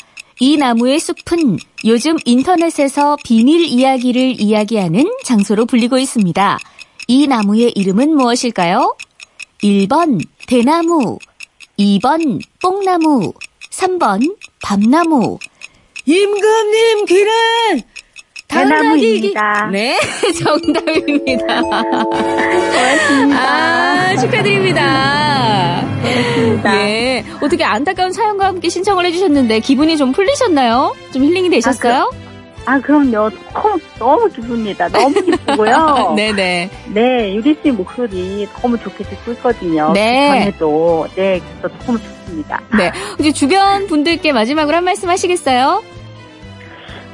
이 0.40 0.56
나무의 0.56 0.98
숲은 0.98 1.58
요즘 1.84 2.16
인터넷에서 2.24 3.16
비밀 3.24 3.64
이야기를 3.64 4.40
이야기하는 4.40 5.04
장소로 5.24 5.66
불리고 5.66 5.98
있습니다. 5.98 6.58
이 7.06 7.26
나무의 7.26 7.72
이름은 7.72 8.16
무엇일까요? 8.16 8.96
1번 9.64 10.20
대나무, 10.46 11.18
2번 11.78 12.38
뽕나무, 12.60 13.32
3번 13.72 14.36
밤나무. 14.62 15.38
임금님 16.04 17.06
귀는 17.06 17.32
대나무입니다. 18.46 19.70
네, 19.72 19.98
정답입니다. 20.44 21.62
고맙습니다. 21.62 23.40
아, 23.40 24.16
축하드립니다. 24.18 25.80
고맙습니다. 26.02 26.86
예. 26.86 27.24
어떻게 27.40 27.64
안타까운 27.64 28.12
사연과 28.12 28.44
함께 28.44 28.68
신청을 28.68 29.06
해주셨는데 29.06 29.60
기분이 29.60 29.96
좀 29.96 30.12
풀리셨나요? 30.12 30.94
좀 31.14 31.24
힐링이 31.24 31.48
되셨어요? 31.48 31.94
아, 31.94 32.10
그 32.10 32.23
럼요. 32.66 33.30
너무, 33.52 33.80
너무 33.98 34.28
기쁩니다. 34.28 34.88
너무 34.88 35.14
기쁘고요. 35.20 36.14
네네. 36.16 36.70
네, 36.94 37.34
유리 37.34 37.56
씨 37.62 37.70
목소리 37.70 38.48
너무 38.60 38.78
좋게 38.78 39.04
듣고 39.04 39.32
있거든요. 39.32 39.92
네. 39.92 40.28
그 40.28 40.38
전에도. 40.58 41.06
네, 41.14 41.40
그래서 41.60 41.76
너무 41.86 41.98
좋습니다. 41.98 42.60
네. 42.76 42.90
이제 43.20 43.32
주변 43.32 43.86
분들께 43.86 44.32
마지막으로 44.32 44.76
한 44.78 44.84
말씀 44.84 45.08
하시겠어요? 45.08 45.82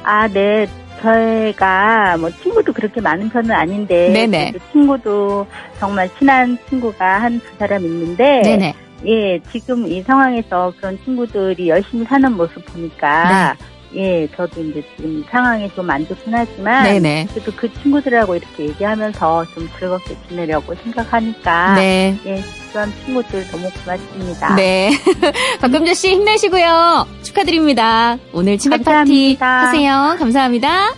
아, 0.03 0.27
네. 0.27 0.67
저희가 1.01 2.15
뭐 2.19 2.29
친구도 2.29 2.71
그렇게 2.73 3.01
많은 3.01 3.27
편은 3.29 3.49
아닌데 3.51 4.09
네네. 4.13 4.53
친구도 4.71 5.47
정말 5.79 6.07
친한 6.19 6.55
친구가 6.69 7.21
한 7.23 7.39
두 7.39 7.45
사람 7.57 7.83
있는데 7.83 8.41
네네. 8.43 8.75
예, 9.07 9.39
지금 9.51 9.87
이 9.87 10.03
상황에서 10.03 10.71
그런 10.77 10.99
친구들이 11.03 11.69
열심히 11.69 12.05
사는 12.05 12.31
모습 12.33 12.63
보니까 12.67 13.55
예, 13.95 14.27
저도 14.35 14.61
이제 14.61 14.83
지금 14.95 15.19
이 15.19 15.23
상황이 15.29 15.69
좀 15.75 15.89
안 15.89 16.07
좋긴 16.07 16.33
하지만 16.33 16.83
네네. 16.83 17.27
그래도 17.33 17.51
그 17.55 17.71
친구들하고 17.81 18.35
이렇게 18.35 18.63
얘기하면서 18.67 19.45
좀 19.53 19.69
즐겁게 19.77 20.15
지내려고 20.29 20.73
생각하니까 20.75 21.73
네. 21.75 22.17
예, 22.25 22.41
그런 22.71 22.91
친구들 23.05 23.45
너무 23.51 23.69
고맙습니다. 23.83 24.55
네. 24.55 24.91
박금자 25.59 25.93
씨 25.93 26.11
힘내시고요. 26.11 27.07
축하드립니다. 27.23 28.17
오늘 28.31 28.57
치맥 28.57 28.83
파티. 28.85 29.37
하세요. 29.39 30.15
감사합니다. 30.17 30.93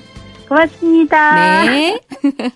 고맙습니다. 0.48 1.64
네. 1.66 2.00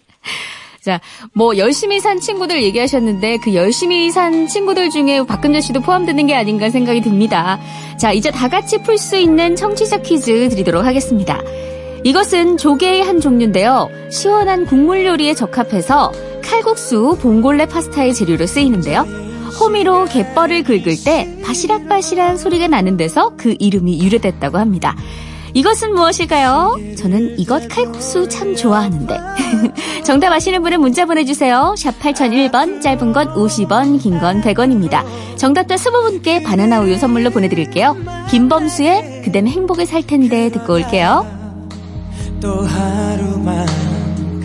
자, 0.88 1.01
뭐 1.34 1.58
열심히 1.58 2.00
산 2.00 2.17
친구들 2.17 2.63
얘기하셨는데 2.63 3.39
그 3.44 3.53
열심히 3.53 4.10
산 4.10 4.48
친구들 4.48 4.89
중에 4.89 5.22
박금자 5.25 5.60
씨도 5.60 5.82
포함되는 5.82 6.27
게 6.27 6.34
아닌가 6.34 6.70
생각이 6.70 7.01
듭니다. 7.01 7.60
자, 8.00 8.13
이제 8.13 8.32
다 8.32 8.48
같이 8.48 8.77
풀 8.77 8.98
수 8.98 9.17
있는 9.17 9.58
청취자 9.58 9.98
퀴즈 9.98 10.48
드리도록 10.48 10.86
하겠습니다. 10.86 11.41
이것은 12.06 12.56
조개의 12.56 13.03
한 13.03 13.20
종류인데요. 13.20 13.89
시원한 14.10 14.65
국물 14.65 15.06
요리에 15.06 15.34
적합해서 15.34 16.13
칼국수, 16.41 17.17
봉골레 17.20 17.65
파스타의 17.65 18.13
재료로 18.13 18.48
쓰이는데요. 18.48 19.01
호미로 19.60 20.06
갯벌을 20.06 20.63
긁을 20.63 21.03
때 21.03 21.38
바시락바시락 21.44 22.38
소리가 22.38 22.70
나는 22.70 22.96
데서 22.96 23.34
그 23.36 23.58
이름이 23.60 24.01
유래됐다고 24.06 24.58
합니다. 24.58 24.96
이것은 25.57 25.95
무엇일까요? 25.95 26.77
저는 26.99 27.39
이것 27.39 27.67
칼국수 27.67 28.29
참 28.29 28.55
좋아하는데. 28.55 29.19
정답 30.05 30.31
아시는 30.31 30.61
분은 30.61 30.79
문자 30.79 31.05
보내주세요. 31.05 31.73
샵 31.75 31.97
8001번, 31.99 32.79
짧은 32.79 33.11
건 33.11 33.33
50원, 33.33 33.99
긴 33.99 34.19
건 34.19 34.41
100원입니다. 34.43 35.03
정답자 35.35 35.73
20분께 35.73 36.43
바나나 36.43 36.81
우유 36.81 36.95
선물로 36.99 37.31
보내드릴게요. 37.31 37.95
김범수의 38.29 39.23
그댄 39.25 39.47
행복에 39.47 39.85
살 39.85 40.05
텐데 40.05 40.51
듣고 40.51 40.73
올게요. 40.75 41.25
또 42.39 42.61
하루만 42.61 43.65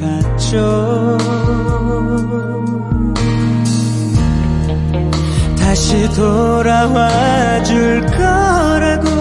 갔죠 0.00 1.18
다시 5.58 6.08
돌아와 6.14 7.62
줄 7.64 8.00
거라고 8.06 9.11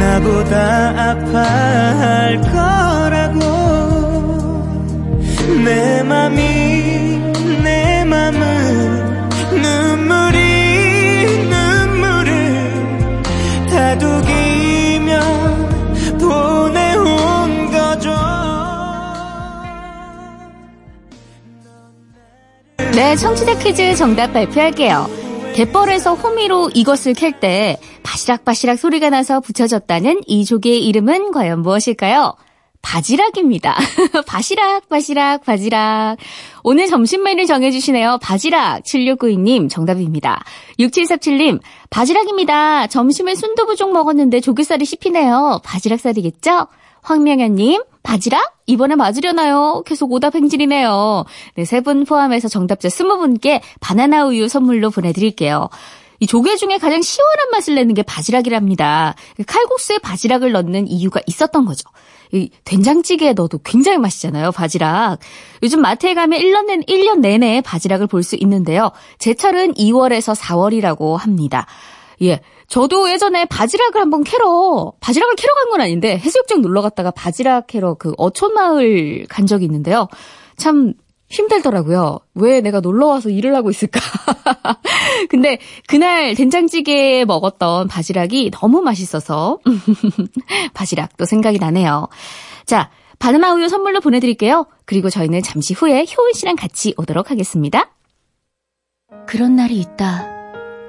나보다 0.00 1.10
아파할 1.10 2.40
거라고 2.40 3.40
내 5.62 6.02
맘이 6.02 7.18
내 7.62 8.04
맘은 8.04 9.28
눈물이 9.60 10.38
눈물을 11.50 12.32
다독이며 13.68 15.20
보내온 16.18 17.70
거죠 17.70 18.10
네, 22.94 23.14
청취자 23.16 23.58
퀴즈 23.58 23.94
정답 23.96 24.32
발표할게요. 24.32 25.20
갯벌에서 25.54 26.14
호미로 26.14 26.70
이것을 26.74 27.12
캘때 27.14 27.76
바시락바시락 28.20 28.78
소리가 28.78 29.08
나서 29.10 29.40
붙여졌다는 29.40 30.22
이 30.26 30.44
조개의 30.44 30.84
이름은 30.86 31.32
과연 31.32 31.62
무엇일까요? 31.62 32.34
바지락입니다. 32.82 33.76
바시락, 34.26 34.88
바시락, 34.88 35.44
바지락. 35.44 36.16
오늘 36.62 36.86
점심 36.86 37.22
메뉴 37.22 37.46
정해주시네요. 37.46 38.18
바지락. 38.22 38.82
7692님 38.84 39.68
정답입니다. 39.70 40.42
6737님, 40.78 41.60
바지락입니다. 41.90 42.86
점심에 42.88 43.34
순두부족 43.34 43.92
먹었는데 43.92 44.40
조개살이 44.40 44.84
씹히네요. 44.84 45.60
바지락살이겠죠? 45.64 46.66
황명현님, 47.02 47.82
바지락? 48.02 48.58
이번에 48.66 48.94
맞으려나요? 48.96 49.82
계속 49.86 50.12
오답 50.12 50.34
행진이네요. 50.34 51.24
네, 51.56 51.64
세 51.64 51.80
분 51.80 52.04
포함해서 52.04 52.48
정답자 52.48 52.88
20분께 52.88 53.60
바나나 53.80 54.26
우유 54.26 54.48
선물로 54.48 54.90
보내드릴게요. 54.90 55.68
이 56.20 56.26
조개 56.26 56.56
중에 56.56 56.78
가장 56.78 57.00
시원한 57.02 57.50
맛을 57.50 57.74
내는 57.74 57.94
게 57.94 58.02
바지락이랍니다. 58.02 59.14
칼국수에 59.46 59.98
바지락을 59.98 60.52
넣는 60.52 60.86
이유가 60.86 61.20
있었던 61.26 61.64
거죠. 61.64 61.88
이 62.32 62.50
된장찌개에 62.64 63.32
넣어도 63.32 63.58
굉장히 63.64 63.98
맛있잖아요, 63.98 64.52
바지락. 64.52 65.18
요즘 65.62 65.80
마트에 65.80 66.14
가면 66.14 66.38
1년, 66.38 66.66
내, 66.66 66.76
1년 66.76 67.18
내내 67.20 67.60
바지락을 67.62 68.06
볼 68.06 68.22
수 68.22 68.36
있는데요. 68.36 68.90
제철은 69.18 69.74
2월에서 69.74 70.36
4월이라고 70.38 71.16
합니다. 71.16 71.66
예. 72.22 72.40
저도 72.68 73.10
예전에 73.10 73.46
바지락을 73.46 74.00
한번 74.00 74.22
캐러, 74.22 74.92
바지락을 75.00 75.34
캐러 75.36 75.52
간 75.54 75.70
건 75.70 75.80
아닌데, 75.80 76.18
해수욕장 76.18 76.60
놀러 76.60 76.82
갔다가 76.82 77.10
바지락 77.10 77.66
캐러 77.66 77.94
그 77.94 78.12
어촌마을 78.18 79.26
간 79.28 79.46
적이 79.46 79.64
있는데요. 79.64 80.06
참 80.56 80.92
힘들더라고요. 81.30 82.18
왜 82.34 82.60
내가 82.60 82.80
놀러 82.80 83.06
와서 83.06 83.30
일을 83.30 83.54
하고 83.54 83.70
있을까? 83.70 84.00
근데 85.30 85.58
그날 85.86 86.34
된장찌개에 86.34 87.24
먹었던 87.24 87.88
바지락이 87.88 88.50
너무 88.52 88.82
맛있어서 88.82 89.58
바지락도 90.74 91.24
생각이 91.24 91.58
나네요. 91.58 92.08
자, 92.66 92.90
바나나 93.18 93.54
우유 93.54 93.68
선물로 93.68 94.00
보내드릴게요. 94.00 94.66
그리고 94.84 95.08
저희는 95.08 95.42
잠시 95.42 95.72
후에 95.72 96.04
효은 96.16 96.32
씨랑 96.34 96.56
같이 96.56 96.94
오도록 96.96 97.30
하겠습니다. 97.30 97.90
그런 99.26 99.56
날이 99.56 99.78
있다. 99.78 100.26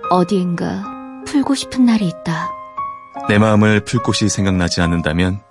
어디인가 0.10 0.84
풀고 1.28 1.54
싶은 1.56 1.86
날이 1.86 2.08
있다. 2.08 2.52
내 3.30 3.38
마음을 3.38 3.84
풀 3.86 4.02
곳이 4.02 4.28
생각나지 4.30 4.82
않는다면 4.82 5.42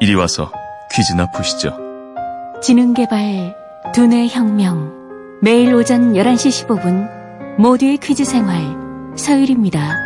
이리 0.00 0.14
와서 0.14 0.52
퀴즈나 0.92 1.30
푸시죠. 1.30 1.76
지능개발 2.62 3.63
두뇌 3.92 4.28
혁명 4.28 4.92
매일 5.42 5.74
오전 5.74 6.14
11시 6.14 6.66
15분 6.66 7.58
모두의 7.58 7.98
퀴즈 7.98 8.24
생활 8.24 8.58
서율입니다. 9.16 9.98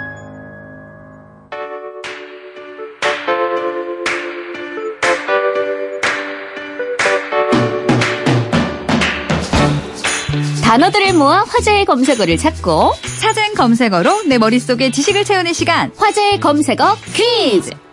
단어들을 10.64 11.14
모아 11.14 11.44
화제의 11.44 11.86
검색어를 11.86 12.36
찾고 12.36 12.92
찾은 13.20 13.54
검색어로 13.54 14.24
내 14.24 14.36
머릿속에 14.36 14.90
지식을 14.90 15.24
채우는 15.24 15.54
시간. 15.54 15.90
화제의 15.96 16.40
검색어 16.40 16.96
퀴즈! 17.14 17.87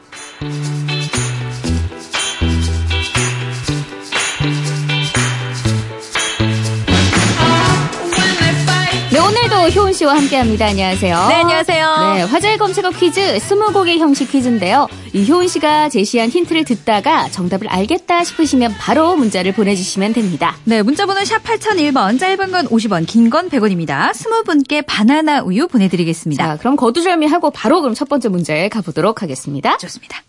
씨와 9.95 10.15
함께 10.17 10.35
합니다. 10.35 10.65
안녕하세요. 10.65 11.27
네, 11.29 11.35
안녕하세요. 11.35 12.13
네, 12.15 12.21
화제의 12.23 12.57
검색어 12.57 12.89
퀴즈 12.91 13.37
20곡의 13.37 13.97
형식 13.99 14.29
퀴즈인데요. 14.29 14.87
이 15.13 15.25
효은 15.31 15.47
씨가 15.47 15.87
제시한 15.87 16.29
힌트를 16.29 16.65
듣다가 16.65 17.29
정답을 17.29 17.69
알겠다 17.69 18.25
싶으시면 18.25 18.75
바로 18.77 19.15
문자를 19.15 19.53
보내주시면 19.53 20.11
됩니다. 20.13 20.57
네, 20.65 20.81
문자번호 20.81 21.23
샵 21.23 21.41
8001번, 21.43 22.19
짧은 22.19 22.51
건 22.51 22.67
50원, 22.67 23.07
긴 23.07 23.29
건 23.29 23.49
100원입니다. 23.49 24.11
20분께 24.11 24.83
바나나 24.85 25.41
우유 25.43 25.67
보내드리겠습니다. 25.67 26.45
자, 26.45 26.57
그럼 26.57 26.75
거두절미하고 26.75 27.51
바로 27.51 27.79
그럼 27.81 27.95
첫 27.95 28.09
번째 28.09 28.27
문제 28.29 28.67
가보도록 28.69 29.21
하겠습니다. 29.21 29.77
좋습니다. 29.77 30.21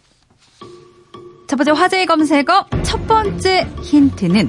첫 1.48 1.56
번째 1.56 1.72
화제의 1.72 2.06
검색어, 2.06 2.66
첫 2.84 3.06
번째 3.08 3.66
힌트는 3.82 4.48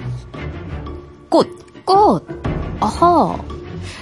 꽃. 1.30 1.48
꽃. 1.86 2.24
어허. 2.80 3.57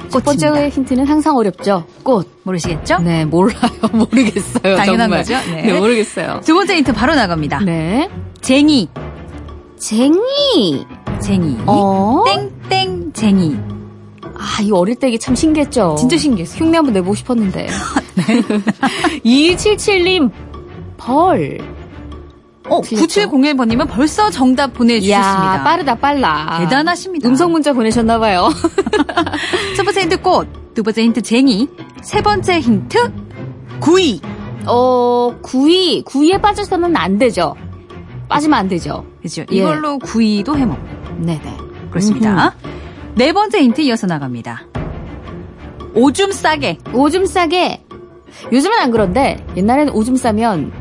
첫 0.10 0.24
번째 0.24 0.48
꽃입니다. 0.50 0.76
힌트는 0.76 1.06
항상 1.08 1.36
어렵죠. 1.38 1.86
꽃. 2.04 2.28
모르시겠죠? 2.44 3.00
네, 3.00 3.26
몰라요. 3.26 3.60
모르겠어요. 3.92 4.76
당연한 4.78 5.10
정말. 5.10 5.20
거죠. 5.20 5.34
네. 5.52 5.62
네, 5.64 5.80
모르겠어요. 5.80 6.42
두 6.44 6.54
번째 6.54 6.76
힌트 6.78 6.94
바로 6.94 7.16
나갑니다. 7.16 7.60
네. 7.60 8.10
쟁이. 8.42 8.88
쟁이. 9.78 10.86
쟁이. 11.22 11.58
어? 11.66 12.24
땡땡 12.70 13.14
쟁이. 13.14 13.58
아, 14.38 14.62
이거 14.62 14.78
어릴 14.80 14.96
때 14.96 15.08
이게 15.08 15.18
참 15.18 15.34
신기했죠. 15.36 15.96
진짜 15.98 16.18
신기했어요. 16.18 16.60
흉내 16.64 16.78
한번 16.78 16.94
내보고 16.94 17.16
싶었는데. 17.16 17.68
2277님, 19.26 20.32
벌. 20.98 21.58
어, 22.70 22.82
틀렸죠? 22.82 23.22
9701번님은 23.30 23.88
벌써 23.90 24.30
정답 24.30 24.74
보내주셨습니다. 24.74 25.56
이야, 25.56 25.64
빠르다, 25.64 25.96
빨라. 25.96 26.58
대단하십니다. 26.60 27.28
음성 27.30 27.52
문자 27.52 27.74
보내셨나봐요. 27.74 28.50
첫 29.78 29.84
번째 29.84 30.02
힌트 30.02 30.22
꽃, 30.22 30.48
두 30.74 30.84
번째 30.84 31.04
힌트 31.04 31.22
쟁이, 31.22 31.68
세 32.02 32.22
번째 32.22 32.60
힌트 32.60 33.12
구이. 33.80 34.22
어, 34.68 35.36
구이, 35.44 36.04
구이에 36.04 36.40
빠져서는 36.40 36.96
안 36.98 37.18
되죠. 37.20 37.56
빠지면 38.28 38.58
안 38.58 38.68
되죠. 38.68 39.06
그죠? 39.22 39.44
예. 39.52 39.58
이걸로 39.58 40.00
구이도 40.00 40.58
해먹고. 40.58 40.82
네네. 41.20 41.58
그렇습니다. 41.92 42.56
네 43.14 43.32
번째 43.32 43.62
힌트 43.62 43.82
이어서 43.82 44.08
나갑니다. 44.08 44.64
오줌 45.94 46.32
싸게. 46.32 46.80
오줌 46.94 47.26
싸게. 47.26 47.84
요즘은 48.52 48.80
안 48.80 48.92
그런데, 48.92 49.46
옛날에는 49.56 49.94
오줌 49.94 50.18
싸면, 50.18 50.72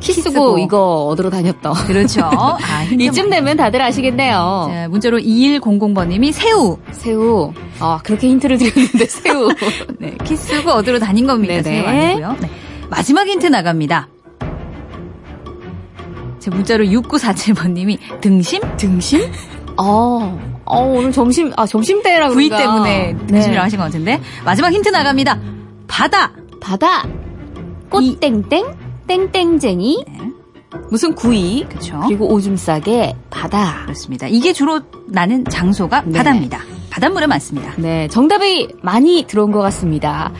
키스고. 0.00 0.58
이거 0.58 1.06
얻으러 1.06 1.30
다녔던. 1.30 1.74
그렇죠. 1.86 2.22
아, 2.32 2.58
이쯤 2.98 3.30
되면 3.30 3.56
다들 3.56 3.80
아시겠네요. 3.82 4.68
자, 4.70 4.88
문자로 4.88 5.18
2100번님이 5.18 6.32
새우. 6.32 6.78
새우. 6.92 7.52
아, 7.80 7.98
그렇게 8.02 8.28
힌트를 8.28 8.58
드렸는데, 8.58 9.06
새우. 9.08 9.48
네, 9.98 10.16
키스고 10.24 10.70
얻으러 10.70 10.98
다닌 10.98 11.26
겁니다. 11.26 11.54
네네. 11.62 11.62
새우 11.62 11.86
아니고요. 11.86 12.36
네. 12.40 12.50
마지막 12.90 13.26
힌트 13.26 13.46
나갑니다. 13.46 14.08
제 16.38 16.50
문자로 16.50 16.84
6947번님이 16.84 17.98
등심? 18.20 18.60
등심? 18.76 19.20
어, 19.78 20.38
어, 20.64 20.80
오늘 20.82 21.10
점심, 21.12 21.52
아, 21.56 21.66
점심 21.66 22.02
때라 22.02 22.28
구이 22.28 22.48
그런가. 22.48 22.64
때문에 22.84 23.16
등심이라고 23.26 23.52
네. 23.52 23.58
하신 23.58 23.78
것 23.78 23.84
같은데. 23.84 24.20
마지막 24.44 24.72
힌트 24.72 24.88
나갑니다. 24.88 25.38
바다. 25.88 26.32
바다. 26.60 27.04
꽃땡땡, 27.90 28.64
땡땡쟁이, 29.06 30.04
네. 30.06 30.18
무슨 30.90 31.14
구이, 31.14 31.64
그렇죠. 31.68 32.00
그리고 32.06 32.32
오줌 32.32 32.56
싸게, 32.56 33.14
바다. 33.30 33.82
그렇습니다. 33.84 34.26
이게 34.26 34.52
주로 34.52 34.80
나는 35.08 35.44
장소가 35.44 36.02
네. 36.02 36.18
바다입니다. 36.18 36.60
바닷물에 36.90 37.26
많습니다. 37.26 37.74
네, 37.76 38.08
정답이 38.08 38.68
많이 38.82 39.24
들어온 39.26 39.52
것 39.52 39.60
같습니다. 39.60 40.32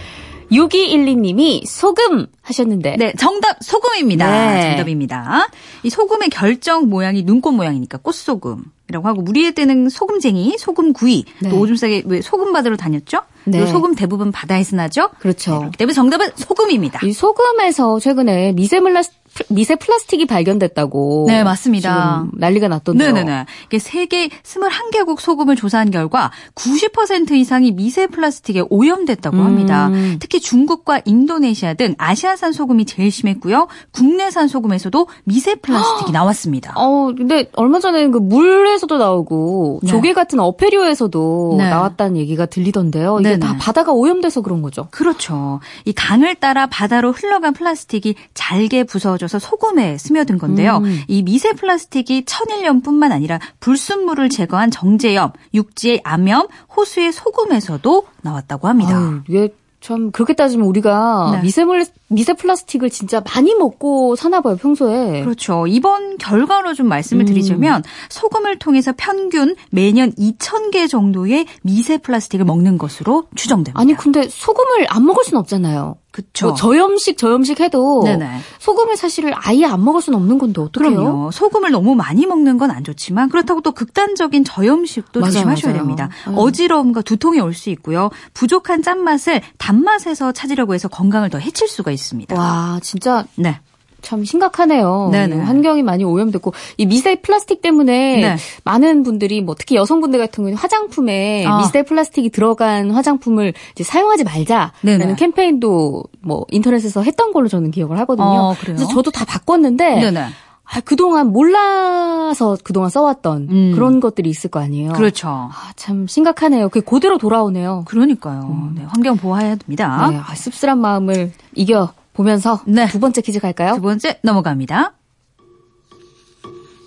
6212님이 0.51 1.67
소금 1.67 2.27
하셨는데. 2.43 2.97
네, 2.97 3.13
정답 3.19 3.57
소금입니다. 3.63 4.55
네. 4.55 4.63
정답입니다. 4.69 5.49
이 5.83 5.91
소금의 5.91 6.31
결정 6.31 6.89
모양이 6.89 7.23
눈꽃 7.23 7.55
모양이니까 7.55 7.99
꽃소금 7.99 8.65
이라고 8.89 9.09
하고 9.09 9.23
무리에 9.23 9.51
뜨는 9.51 9.89
소금쟁이, 9.89 10.57
소금구이, 10.59 11.25
네. 11.43 11.49
또 11.49 11.59
오줌 11.59 11.77
싸게 11.77 12.05
왜 12.07 12.21
소금 12.21 12.53
받으러 12.53 12.77
다녔죠? 12.77 13.23
네. 13.45 13.67
소금 13.67 13.95
대부분 13.95 14.31
바다에서 14.31 14.77
나죠? 14.77 15.11
그렇죠. 15.19 15.53
네, 15.53 15.59
그렇기 15.59 15.77
때문에 15.79 15.95
정답은 15.95 16.31
소금입니다. 16.37 17.01
이 17.05 17.13
소금에서 17.13 17.99
최근에 17.99 18.53
미세물라, 18.53 19.03
미세 19.49 19.77
플라스틱이 19.77 20.27
발견됐다고. 20.27 21.27
네, 21.29 21.45
맞습니다. 21.45 22.25
지금 22.25 22.39
난리가 22.39 22.69
났던데요. 22.69 23.13
네네네. 23.13 23.47
이게 23.67 23.79
세계 23.79 24.29
21개국 24.29 25.21
소금을 25.21 25.57
조사한 25.57 25.91
결과 25.91 26.31
90% 26.55 27.33
이상이 27.33 27.73
미세 27.73 28.07
플라스틱에 28.07 28.63
오염됐다고 28.71 29.37
음. 29.37 29.45
합니다. 29.45 29.91
특히 30.19 30.41
중국과 30.41 31.03
인도네시아 31.05 31.75
등 31.75 31.95
아시아산 31.99 32.53
소금이 32.53 32.87
제일 32.87 33.11
심했고요. 33.11 33.69
국내산 33.93 34.49
소금에서도 34.49 35.07
미세 35.25 35.55
플라스틱이 35.57 36.13
나왔습니다. 36.13 36.73
어, 36.77 37.13
근데 37.17 37.51
얼마 37.55 37.81
전에 37.81 38.09
그 38.09 38.19
물에서도 38.19 38.97
나오고 38.97 39.81
네. 39.83 39.89
조개 39.91 40.13
같은 40.13 40.41
어패류에서도 40.41 41.55
네. 41.59 41.71
나왔다는 41.71 42.17
얘기가 42.17 42.47
들리던데요. 42.47 43.19
이게 43.21 43.31
네네. 43.31 43.47
다 43.47 43.57
바다가 43.59 43.93
오염돼서 43.93 44.41
그런 44.41 44.63
거죠. 44.63 44.89
그렇죠. 44.91 45.61
이 45.85 45.93
강을 45.93 46.37
따라 46.37 46.67
바다로 46.67 47.13
흘러간 47.13 47.53
플라스틱이 47.53 48.15
잘게 48.35 48.85
부서져 48.85 49.26
서 49.29 49.39
소금에 49.39 49.99
스며든 49.99 50.39
건데요. 50.39 50.79
음. 50.79 51.01
이 51.09 51.23
미세 51.23 51.53
플라스틱이 51.53 52.25
천일염뿐만 52.25 53.13
아니라 53.13 53.39
불순물을 53.61 54.29
제거한 54.29 54.71
정제염, 54.71 55.33
육지의 55.55 56.01
암염, 56.05 56.49
호수의 56.77 57.13
소금에서도 57.13 58.07
나왔다고 58.23 58.69
합니다. 58.69 58.97
아유, 58.97 59.21
이게 59.29 59.55
참 59.81 60.11
그렇게 60.11 60.35
따지면 60.35 60.67
우리가 60.67 61.31
네. 61.37 61.43
미세물 61.43 61.85
미세 62.09 62.35
플라스틱을 62.35 62.91
진짜 62.91 63.21
많이 63.35 63.55
먹고 63.55 64.15
사나 64.17 64.41
봐요 64.41 64.57
평소에. 64.57 65.23
그렇죠. 65.23 65.67
이번 65.67 66.19
결과로 66.19 66.73
좀 66.75 66.87
말씀을 66.89 67.23
음. 67.25 67.27
드리자면 67.27 67.83
소금을 68.11 68.59
통해서 68.59 68.93
평균 68.97 69.57
매년 69.71 70.13
2,000개 70.13 70.89
정도의 70.89 71.47
미세 71.63 71.99
플라스틱을 71.99 72.45
먹는 72.45 72.79
것으로 72.79 73.25
추정됩니다. 73.35 73.81
아니 73.81 73.95
근데 73.95 74.29
소금을 74.29 74.87
안 74.89 75.05
먹을 75.05 75.25
순 75.25 75.37
없잖아요. 75.39 75.97
그렇죠. 76.13 76.47
뭐 76.47 76.55
저염식 76.55 77.19
저염식 77.19 77.61
해도 77.61 78.03
네네. 78.03 78.39
소금을 78.59 78.97
사실 78.97 79.31
아예 79.35 79.67
안 79.67 79.85
먹을 79.85 80.01
수는 80.01 80.19
없는 80.19 80.39
건데 80.39 80.63
어떡해요? 80.63 80.97
그럼요. 80.97 81.31
소금을 81.31 81.71
너무 81.73 81.95
많이 81.95 82.25
먹는 82.25 82.57
건 82.57 82.67
안 82.71 82.83
좋지만 82.85 83.29
그렇다고 83.29 83.61
또 83.61 83.73
극단적인 83.73 84.43
저염식도 84.45 85.21
맞아요, 85.21 85.33
조심하셔야 85.33 85.73
맞아요. 85.73 85.83
됩니다. 85.85 86.09
음. 86.29 86.35
어지러움과 86.39 87.03
두통이 87.03 87.41
올 87.41 87.53
수 87.57 87.71
있고요. 87.71 88.11
부족한 88.35 88.83
짠맛을 88.83 89.41
단맛에서 89.59 90.33
찾으려고 90.33 90.75
해서 90.75 90.89
건강을 90.89 91.31
더 91.31 91.39
해칠 91.39 91.69
수가 91.69 91.91
있습니다. 91.97 92.37
와 92.37 92.79
진짜 92.83 93.25
네. 93.37 93.59
참 94.07 94.25
심각하네요. 94.25 95.09
네네. 95.11 95.37
환경이 95.37 95.83
많이 95.83 96.05
오염됐고 96.05 96.53
이 96.77 96.87
미세 96.87 97.17
플라스틱 97.17 97.61
때문에 97.61 98.21
네. 98.21 98.37
많은 98.63 99.03
분들이 99.03 99.41
뭐 99.41 99.57
특히 99.59 99.75
여성분들 99.75 100.21
같은 100.21 100.45
경우는 100.45 100.57
화장품에 100.57 101.45
아. 101.45 101.59
미세 101.59 101.83
플라스틱이 101.83 102.31
들어간 102.31 102.93
화장품을 102.93 103.53
이제 103.73 103.83
사용하지 103.83 104.23
말자라는 104.23 104.71
네네. 104.83 105.17
캠페인도 105.17 106.05
뭐 106.21 106.47
인터넷에서 106.51 107.03
했던 107.03 107.33
걸로 107.33 107.49
저는 107.49 107.73
기억을 107.73 107.99
하거든요. 108.01 108.27
어, 108.27 108.55
그래요? 108.61 108.77
래서 108.79 108.87
저도 108.87 109.11
다 109.11 109.25
바꿨는데 109.25 110.01
네네. 110.01 110.27
아, 110.69 110.81
그동안 110.81 111.29
몰라서 111.33 112.57
그동안 112.65 112.91
써왔던 112.91 113.49
음. 113.51 113.73
그런 113.75 114.01
것들이 114.01 114.29
있을 114.29 114.51
거 114.51 114.61
아니에요. 114.61 114.93
그렇죠. 114.93 115.29
아, 115.29 115.73
참 115.77 116.07
심각하네요. 116.07 116.69
그게 116.69 116.85
그대로 116.85 117.19
돌아오네요. 117.19 117.85
그러니까요. 117.87 118.73
네, 118.75 118.85
환경 118.89 119.17
보호해야 119.17 119.55
됩니다. 119.57 120.09
네, 120.11 120.17
아, 120.19 120.35
씁쓸한 120.35 120.79
마음을 120.79 121.33
이겨 121.55 121.93
보면서 122.13 122.61
네. 122.67 122.87
두 122.89 122.99
번째 122.99 123.21
퀴즈 123.21 123.39
갈까요? 123.39 123.75
두 123.77 123.81
번째 123.83 124.19
넘어갑니다. 124.23 124.93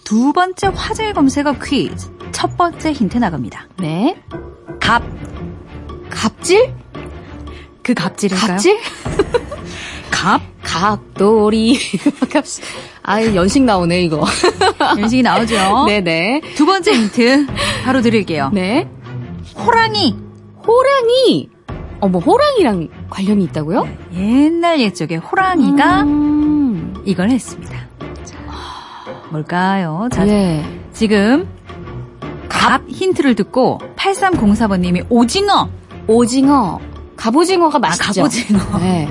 두 0.04 0.34
번째 0.34 0.72
화제 0.74 1.14
검색어 1.14 1.54
퀴즈. 1.64 2.10
첫 2.32 2.58
번째 2.58 2.92
힌트 2.92 3.18
나갑니다. 3.18 3.68
네. 3.80 4.22
갑. 4.80 5.04
갑질? 6.10 6.74
그 7.84 7.94
갑질일까요? 7.94 8.48
갑질? 8.48 8.78
갑질. 12.32 12.64
아, 13.04 13.24
연식 13.36 13.64
나오네, 13.64 14.02
이거. 14.02 14.24
연식이 15.00 15.24
나오죠. 15.24 15.86
네네. 15.88 16.42
두 16.56 16.66
번째 16.66 16.92
힌트 16.94 17.48
바로 17.84 18.02
드릴게요. 18.02 18.50
네. 18.54 18.88
호랑이. 19.58 20.16
호랑이. 20.66 21.50
어머, 22.02 22.20
호랑이랑 22.20 22.88
관련이 23.10 23.44
있다고요? 23.46 23.88
옛날 24.14 24.80
옛적에 24.80 25.18
호랑이가 25.18 26.02
음. 26.04 26.94
이걸 27.06 27.30
했습니다. 27.30 27.74
자, 28.24 28.38
뭘까요? 29.32 30.08
자, 30.12 30.28
예. 30.28 30.64
지금 30.94 31.48
갑 32.48 32.82
힌트를 32.88 33.36
듣고 33.36 33.80
8304번님이 33.96 35.06
오징어. 35.10 35.70
오징어. 36.08 36.80
갑오징어가 37.18 37.80
맛있죠. 37.80 38.22
갑오징어. 38.22 38.80
네. 38.80 39.10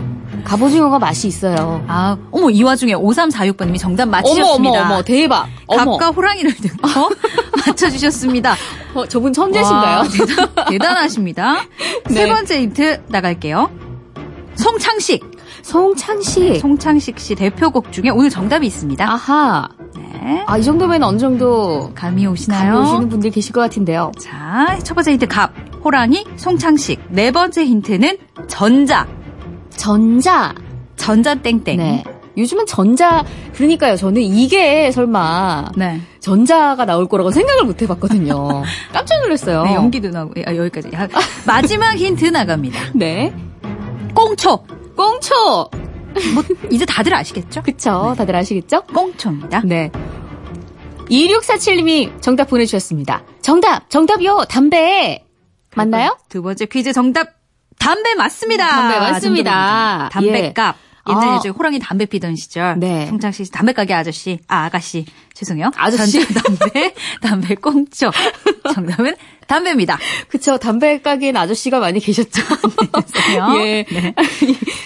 갑오징어가 0.48 0.98
맛이 0.98 1.28
있어요. 1.28 1.84
아, 1.88 2.16
어머, 2.30 2.48
이 2.48 2.62
와중에 2.62 2.94
5346번님이 2.94 3.78
정답 3.78 4.08
맞히셨습니다. 4.08 4.54
어머, 4.54 4.70
어머, 4.70 4.94
어머, 4.94 5.02
대박. 5.02 5.46
어머. 5.66 5.98
갑과 5.98 6.08
호랑이를 6.08 6.54
듣고 6.56 6.88
맞춰주셨습니다. 7.66 8.54
어, 8.94 9.06
저분 9.06 9.34
천재신가요? 9.34 9.98
와, 9.98 10.04
대단, 10.04 10.48
대단하십니다. 10.70 11.56
네. 12.08 12.14
세 12.14 12.26
번째 12.28 12.61
힌트 12.62 13.02
나갈게요. 13.08 13.70
송창식. 14.54 15.22
송창식. 15.62 16.61
송창식 16.61 17.18
씨 17.18 17.34
대표곡 17.34 17.92
중에 17.92 18.08
오늘 18.08 18.30
정답이 18.30 18.66
있습니다. 18.66 19.04
아하. 19.06 19.68
네. 19.96 20.44
아, 20.46 20.56
이 20.56 20.62
정도면 20.64 21.02
어느 21.02 21.18
정도 21.18 21.92
감이 21.94 22.26
오시나요? 22.26 22.72
감이 22.72 22.87
오시는 22.87 23.08
분들 23.11 23.30
계실 23.32 23.52
것 23.52 23.61
같은데요. 23.61 24.12
자, 24.18 24.78
첫 24.82 24.94
번째 24.94 25.12
힌트 25.12 25.26
갑, 25.26 25.52
호랑이, 25.84 26.24
송창식. 26.37 27.00
네 27.11 27.30
번째 27.32 27.66
힌트는 27.66 28.16
전자, 28.48 29.06
전자. 29.79 30.55
전자 30.97 31.35
땡땡. 31.37 31.77
네. 31.79 32.05
요즘은 32.37 32.67
전자, 32.67 33.25
그러니까요. 33.55 33.97
저는 33.97 34.21
이게 34.23 34.93
설마 34.93 35.73
네. 35.77 36.01
전자가 36.21 36.85
나올 36.85 37.09
거라고 37.09 37.31
생각을 37.31 37.64
못 37.64 37.81
해봤거든요. 37.83 38.62
깜짝 38.93 39.21
놀랐어요. 39.23 39.64
네, 39.64 39.75
연기도 39.75 40.11
나오고 40.11 40.35
아, 40.47 40.55
여기까지. 40.55 40.91
아, 40.95 41.09
마지막 41.47 41.95
힌트 41.97 42.27
나갑니다. 42.27 42.81
네. 42.95 43.35
꽁초. 44.14 44.64
꽁초! 44.97 45.71
뭐 46.35 46.43
이제 46.71 46.85
다들 46.85 47.14
아시겠죠? 47.14 47.62
그쵸. 47.62 48.14
다들 48.17 48.35
아시겠죠? 48.37 48.83
꽁초입니다. 48.83 49.62
네. 49.64 49.91
2647님이 51.09 52.21
정답 52.21 52.51
보내주셨습니다. 52.51 53.23
정답! 53.41 53.88
정답이요! 53.88 54.45
담배! 54.49 55.25
맞나요? 55.75 56.19
두 56.29 56.43
번째 56.43 56.67
퀴즈 56.67 56.93
정답 56.93 57.38
담배 57.79 58.14
맞습니다. 58.14 58.67
담배 58.69 58.99
맞습니다. 58.99 60.09
담배값. 60.12 60.77
예. 60.77 60.88
옛날에 61.11 61.27
아. 61.37 61.41
저 61.43 61.51
호랑이 61.51 61.79
담배 61.79 62.05
피던 62.05 62.37
시절. 62.37 62.79
네. 62.79 63.07
성창 63.07 63.33
씨 63.33 63.51
담배 63.51 63.73
가게 63.73 63.95
아저씨. 63.95 64.41
아, 64.47 64.64
아가씨. 64.64 65.07
죄송해요. 65.33 65.71
아저씨. 65.77 66.21
담배, 66.35 66.95
담배 67.23 67.55
꽁초. 67.55 68.11
정답은 68.75 69.14
담배입니다. 69.47 69.99
그쵸. 70.29 70.59
담배 70.59 71.01
가게엔 71.01 71.37
아저씨가 71.37 71.79
많이 71.81 71.99
계셨죠. 72.01 72.43
죄송해요. 73.07 73.61
예. 73.64 73.85
네. 73.91 74.14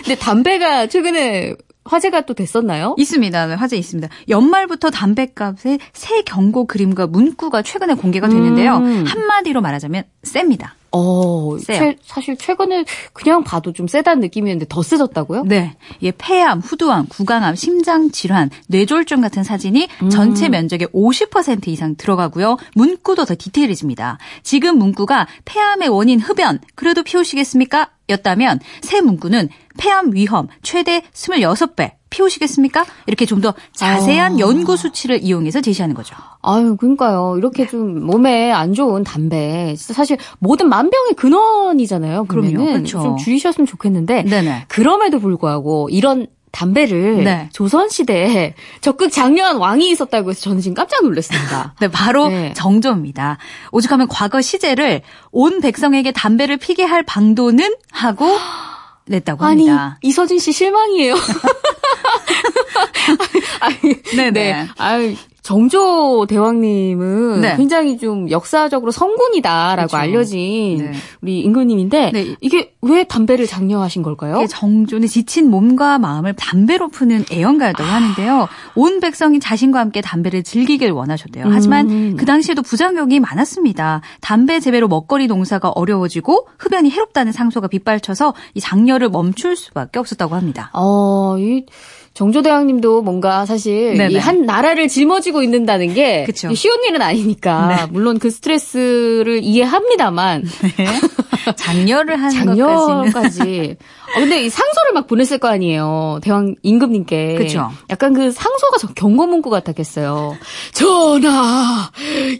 근데 0.04 0.14
담배가 0.14 0.86
최근에 0.86 1.54
화제가 1.84 2.20
또 2.22 2.34
됐었나요? 2.34 2.94
있습니다. 2.98 3.46
네, 3.48 3.54
화제 3.54 3.76
있습니다. 3.76 4.08
연말부터 4.28 4.90
담배값의 4.90 5.80
새 5.92 6.22
경고 6.22 6.66
그림과 6.66 7.08
문구가 7.08 7.62
최근에 7.62 7.94
공개가 7.94 8.28
됐는데요. 8.28 8.76
음. 8.76 9.04
한마디로 9.04 9.60
말하자면 9.60 10.04
셉니다. 10.22 10.76
어. 10.92 11.56
최- 11.58 11.96
사실 12.02 12.36
최근에 12.36 12.84
그냥 13.12 13.42
봐도 13.44 13.72
좀 13.72 13.86
세다는 13.86 14.20
느낌이었는데 14.20 14.66
더 14.68 14.82
세졌다고요? 14.82 15.44
네. 15.44 15.74
예, 16.02 16.10
폐암, 16.12 16.60
후두암, 16.60 17.06
구강암, 17.08 17.54
심장 17.56 18.10
질환, 18.10 18.50
뇌졸중 18.68 19.20
같은 19.20 19.42
사진이 19.42 19.88
음. 20.02 20.10
전체 20.10 20.48
면적의 20.48 20.88
50% 20.88 21.68
이상 21.68 21.96
들어가고요. 21.96 22.58
문구도 22.74 23.24
더 23.24 23.34
디테일해집니다. 23.38 24.18
지금 24.42 24.78
문구가 24.78 25.26
폐암의 25.44 25.88
원인 25.88 26.20
흡연, 26.20 26.58
그래도 26.74 27.02
피우시겠습니까? 27.02 27.90
였다면 28.10 28.60
새 28.82 29.00
문구는 29.00 29.48
폐암 29.78 30.12
위험 30.12 30.48
최대 30.62 31.02
26배 31.14 31.92
피우시겠습니까? 32.12 32.84
이렇게 33.06 33.26
좀 33.26 33.42
더 33.42 33.54
자세한 33.74 34.36
아. 34.36 34.38
연구 34.38 34.76
수치를 34.76 35.20
이용해서 35.20 35.60
제시하는 35.60 35.96
거죠. 35.96 36.14
아유, 36.42 36.76
그러니까요. 36.76 37.34
이렇게 37.38 37.66
좀 37.66 38.06
몸에 38.06 38.52
안 38.52 38.72
좋은 38.72 39.02
담배. 39.02 39.74
사실 39.76 40.16
모든 40.38 40.68
만병의 40.68 41.14
근원이잖아요. 41.16 42.26
그러면은 42.26 42.72
그렇죠. 42.72 43.02
좀 43.02 43.16
줄이셨으면 43.16 43.66
좋겠는데 43.66 44.22
네네. 44.22 44.66
그럼에도 44.68 45.18
불구하고 45.18 45.88
이런 45.90 46.28
담배를 46.52 47.24
네. 47.24 47.48
조선 47.52 47.88
시대에 47.88 48.54
적극 48.80 49.10
장려한 49.10 49.56
왕이 49.56 49.90
있었다고 49.90 50.30
해서 50.30 50.40
저는 50.42 50.60
지금 50.60 50.74
깜짝 50.74 51.02
놀랐습니다. 51.02 51.74
네, 51.80 51.88
바로 51.88 52.28
네. 52.28 52.52
정조입니다. 52.54 53.38
오죽하면 53.72 54.06
과거 54.08 54.40
시제를 54.40 55.00
온 55.32 55.60
백성에게 55.60 56.12
담배를 56.12 56.58
피게 56.58 56.84
할 56.84 57.02
방도는 57.02 57.74
하고 57.90 58.26
냈다고 59.06 59.44
아니 59.44 59.68
합니다. 59.68 59.98
이서진 60.02 60.38
씨 60.38 60.52
실망이에요. 60.52 61.14
아니, 63.60 64.02
네네. 64.16 64.30
네. 64.30 64.68
아유, 64.78 65.14
정조 65.42 66.26
대왕님은 66.28 67.40
네. 67.40 67.56
굉장히 67.56 67.98
좀 67.98 68.30
역사적으로 68.30 68.92
성군이다라고 68.92 69.88
그렇죠. 69.88 69.96
알려진 69.96 70.78
네. 70.78 70.92
우리 71.20 71.40
임금님인데 71.40 72.12
네. 72.12 72.36
이게 72.40 72.72
왜 72.80 73.02
담배를 73.02 73.46
장려하신 73.46 74.02
걸까요? 74.02 74.46
정조는 74.48 75.08
지친 75.08 75.50
몸과 75.50 75.98
마음을 75.98 76.34
담배로 76.34 76.88
푸는 76.88 77.24
애연가였다고 77.30 77.88
하는데요. 77.88 78.48
온 78.76 79.00
백성이 79.00 79.40
자신과 79.40 79.80
함께 79.80 80.00
담배를 80.00 80.44
즐기길 80.44 80.92
원하셨대요. 80.92 81.46
하지만 81.48 81.90
음. 81.90 82.16
그 82.16 82.24
당시에도 82.24 82.62
부작용이 82.62 83.18
많았습니다. 83.18 84.00
담배 84.20 84.60
재배로 84.60 84.86
먹거리 84.86 85.26
농사가 85.26 85.70
어려워지고 85.70 86.46
흡연이 86.58 86.88
해롭다는 86.90 87.32
상소가 87.32 87.66
빗발쳐서 87.66 88.34
이 88.54 88.60
장려를 88.60 89.08
멈출 89.08 89.56
수밖에 89.56 89.98
없었다고 89.98 90.36
합니다. 90.36 90.70
어, 90.72 91.36
이 91.38 91.66
정조대왕님도 92.14 93.02
뭔가 93.02 93.46
사실 93.46 93.98
이 94.10 94.16
한 94.18 94.44
나라를 94.44 94.88
짊어지고 94.88 95.42
있는다는 95.42 95.94
게 95.94 96.24
그쵸. 96.24 96.52
쉬운 96.54 96.84
일은 96.84 97.00
아니니까 97.02 97.66
네. 97.68 97.86
물론 97.90 98.18
그 98.18 98.30
스트레스를 98.30 99.40
이해합니다만 99.42 100.44
네. 100.76 100.86
장려를 101.56 102.16
하는 102.20 102.30
장려까지. 102.30 103.76
아, 104.14 104.18
근데 104.20 104.44
이 104.44 104.50
상소를 104.50 104.92
막 104.94 105.06
보냈을 105.06 105.38
거 105.38 105.48
아니에요 105.48 106.20
대왕 106.22 106.54
임금님께. 106.62 107.34
그렇죠. 107.36 107.70
약간 107.90 108.12
그 108.12 108.30
상소가 108.30 108.76
저 108.78 108.88
경고 108.88 109.26
문구 109.26 109.50
같았겠어요. 109.50 110.36
전하 110.72 111.90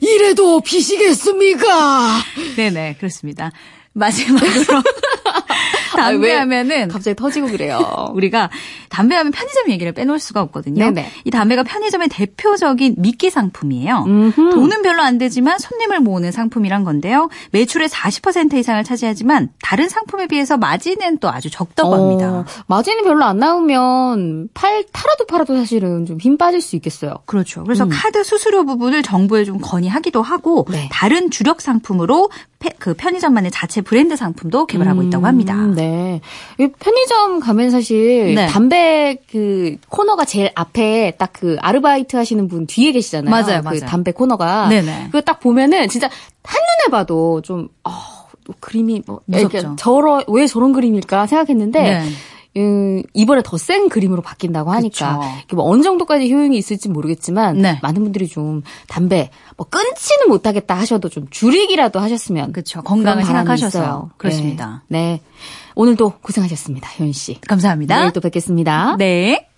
이래도 0.01 0.61
비시겠습니까? 0.61 2.19
네네 2.57 2.97
그렇습니다. 2.99 3.51
마지막으로 3.95 4.83
담배하면은 6.11 6.89
갑자기 6.89 7.15
터지고 7.15 7.49
그래요. 7.49 8.09
우리가 8.15 8.51
담배하면 8.89 9.33
편의점 9.33 9.71
얘기를 9.71 9.93
빼놓을 9.93 10.19
수가 10.19 10.41
없거든요. 10.43 10.85
네네. 10.85 11.09
이 11.25 11.31
담배가 11.31 11.63
편의점의 11.63 12.09
대표적인 12.09 12.97
미끼 12.99 13.31
상품이에요. 13.31 14.05
음흠. 14.07 14.51
돈은 14.55 14.83
별로 14.83 15.03
안 15.03 15.19
되지만 15.19 15.59
손님을 15.59 16.01
모으는 16.01 16.33
상품이란 16.33 16.85
건데요. 16.85 17.29
매출의 17.53 17.89
40% 17.89 18.55
이상을 18.55 18.83
차지하지만 18.85 19.51
다른 19.63 19.89
상품에 19.89 20.27
비해서 20.27 20.57
마진은 20.57 21.19
또 21.19 21.31
아주 21.31 21.51
적다고 21.51 21.95
합니다. 21.95 22.31
어, 22.31 22.45
마진이 22.67 23.03
별로 23.03 23.25
안 23.25 23.39
나오면 23.39 24.49
팔 24.55 24.85
팔아도 24.93 25.27
팔아도 25.27 25.57
사실은 25.57 26.07
좀 26.07 26.19
힘 26.23 26.37
빠질 26.37 26.61
수 26.61 26.77
있겠어요. 26.77 27.15
그렇죠. 27.27 27.65
그래서 27.65 27.85
음. 27.85 27.91
카드 27.93 28.23
수수료 28.23 28.65
부분을 28.65 29.03
정부에 29.03 29.45
좀 29.45 29.59
건의하기도 29.61 30.23
하고 30.23 30.67
네. 30.71 30.89
다른 30.93 31.31
주력 31.31 31.61
상품으로 31.61 32.31
페- 32.31 32.37
그 32.79 32.95
편의점만의 32.95 33.51
자체 33.51 33.81
브랜드 33.81 34.17
상품도 34.17 34.67
개발하고 34.67 35.03
있다고 35.03 35.27
합니다. 35.27 35.55
음, 35.55 35.75
네. 35.75 36.21
이 36.59 36.69
편의점 36.79 37.41
가면 37.41 37.71
사실 37.71 38.35
네. 38.35 38.47
담배 38.47 39.19
그 39.31 39.77
코너가 39.89 40.25
제일 40.25 40.51
앞에 40.55 41.15
딱 41.19 41.33
그 41.33 41.57
아르바이트 41.61 42.15
하시는 42.15 42.47
분 42.47 42.67
뒤에 42.69 42.93
계시잖아요. 42.93 43.29
맞아요, 43.31 43.61
그 43.63 43.65
맞아요. 43.65 43.81
담배 43.81 44.13
코너가. 44.13 44.69
네네. 44.69 45.07
그거 45.07 45.21
딱 45.23 45.41
보면은 45.41 45.89
진짜 45.89 46.09
한눈에 46.45 46.91
봐도 46.93 47.41
좀 47.43 47.69
어, 47.83 47.91
또 48.45 48.53
그림이 48.61 49.03
뭐 49.07 49.23
무섭죠. 49.25 49.75
저러 49.77 50.23
왜 50.29 50.47
저런 50.47 50.73
그림일까 50.73 51.27
생각했는데 51.27 51.83
네. 51.83 52.05
음, 52.57 53.03
이번에 53.15 53.41
더 53.45 53.57
센 53.57 53.89
그림으로 53.89 54.21
바뀐다고 54.23 54.71
하니까 54.73 55.19
그쵸. 55.47 55.57
뭐 55.57 55.65
어느 55.71 55.83
정도까지 55.83 56.31
효용이 56.33 56.59
있을지 56.59 56.89
모르겠지만 56.89 57.59
네. 57.59 57.79
많은 57.83 58.03
분들이 58.03 58.27
좀 58.29 58.63
담배 58.89 59.31
뭐 59.57 59.67
끊지는 59.69 60.29
못하겠다 60.29 60.75
하셔도 60.75 61.09
좀 61.09 61.27
줄이기라도 61.31 62.01
하셨으면 62.01 62.53
그렇죠. 62.53 62.83
건강을 62.83 63.25
생각하셔서. 63.25 64.11
그렇습니다. 64.17 64.83
네. 64.89 64.99
네. 64.99 65.21
오늘도 65.75 66.15
고생하셨습니다, 66.23 66.89
효연 66.99 67.13
씨. 67.13 67.41
감사합니다. 67.41 67.99
내일 68.01 68.11
또 68.13 68.21
뵙겠습니다. 68.21 68.97
네. 68.99 69.49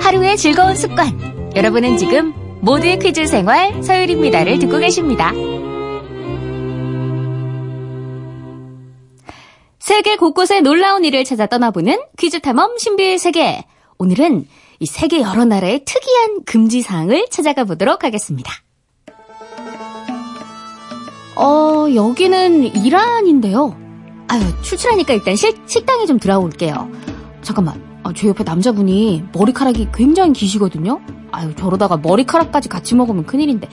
하루의 0.00 0.36
즐거운 0.36 0.74
습관. 0.76 1.52
여러분은 1.56 1.96
지금 1.96 2.32
모두의 2.62 3.00
퀴즈 3.00 3.26
생활 3.26 3.82
서율입니다를 3.82 4.60
듣고 4.60 4.78
계십니다. 4.78 5.32
세계 9.80 10.14
곳곳의 10.14 10.62
놀라운 10.62 11.04
일을 11.04 11.24
찾아 11.24 11.46
떠나보는 11.46 12.00
퀴즈 12.16 12.38
탐험 12.38 12.78
신비의 12.78 13.18
세계. 13.18 13.64
오늘은 13.98 14.46
이 14.78 14.86
세계 14.86 15.20
여러 15.20 15.44
나라의 15.44 15.84
특이한 15.84 16.44
금지 16.44 16.82
사항을 16.82 17.26
찾아가 17.30 17.64
보도록 17.64 18.04
하겠습니다. 18.04 18.52
어, 21.34 21.86
여기는 21.92 22.76
이란인데요. 22.76 23.76
아유, 24.28 24.42
출출하니까 24.62 25.14
일단 25.14 25.34
식, 25.34 25.60
식당에 25.66 26.06
좀 26.06 26.20
들어올게요. 26.20 26.88
잠깐만. 27.42 27.91
아, 28.04 28.12
제 28.14 28.28
옆에 28.28 28.42
남자분이 28.44 29.24
머리카락이 29.32 29.88
굉장히 29.94 30.32
기시거든요. 30.32 31.00
아유, 31.30 31.54
저러다가 31.56 31.96
머리카락까지 31.96 32.68
같이 32.68 32.94
먹으면 32.94 33.24
큰일인데. 33.24 33.68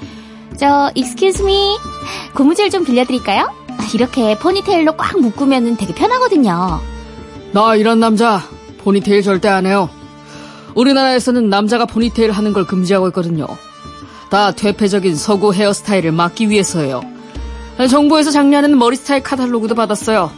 저, 0.57 0.91
excuse 0.95 1.43
me. 1.43 1.77
고무줄 2.35 2.69
좀 2.69 2.83
빌려드릴까요? 2.83 3.43
아, 3.43 3.87
이렇게 3.93 4.37
포니테일로 4.37 4.97
꽉 4.97 5.19
묶으면 5.19 5.77
되게 5.77 5.93
편하거든요. 5.93 6.79
나 7.51 7.75
이런 7.75 7.99
남자 7.99 8.41
포니테일 8.79 9.23
절대 9.23 9.47
안 9.47 9.65
해요. 9.65 9.89
우리나라에서는 10.75 11.49
남자가 11.49 11.85
포니테일 11.85 12.31
하는 12.31 12.53
걸 12.53 12.65
금지하고 12.65 13.07
있거든요. 13.07 13.47
다 14.29 14.51
퇴폐적인 14.51 15.15
서구 15.15 15.53
헤어스타일을 15.53 16.11
막기 16.11 16.49
위해서예요. 16.49 17.01
정부에서 17.89 18.29
장려하는 18.29 18.77
머리 18.77 18.95
스타일 18.95 19.23
카탈로그도 19.23 19.73
받았어요. 19.73 20.29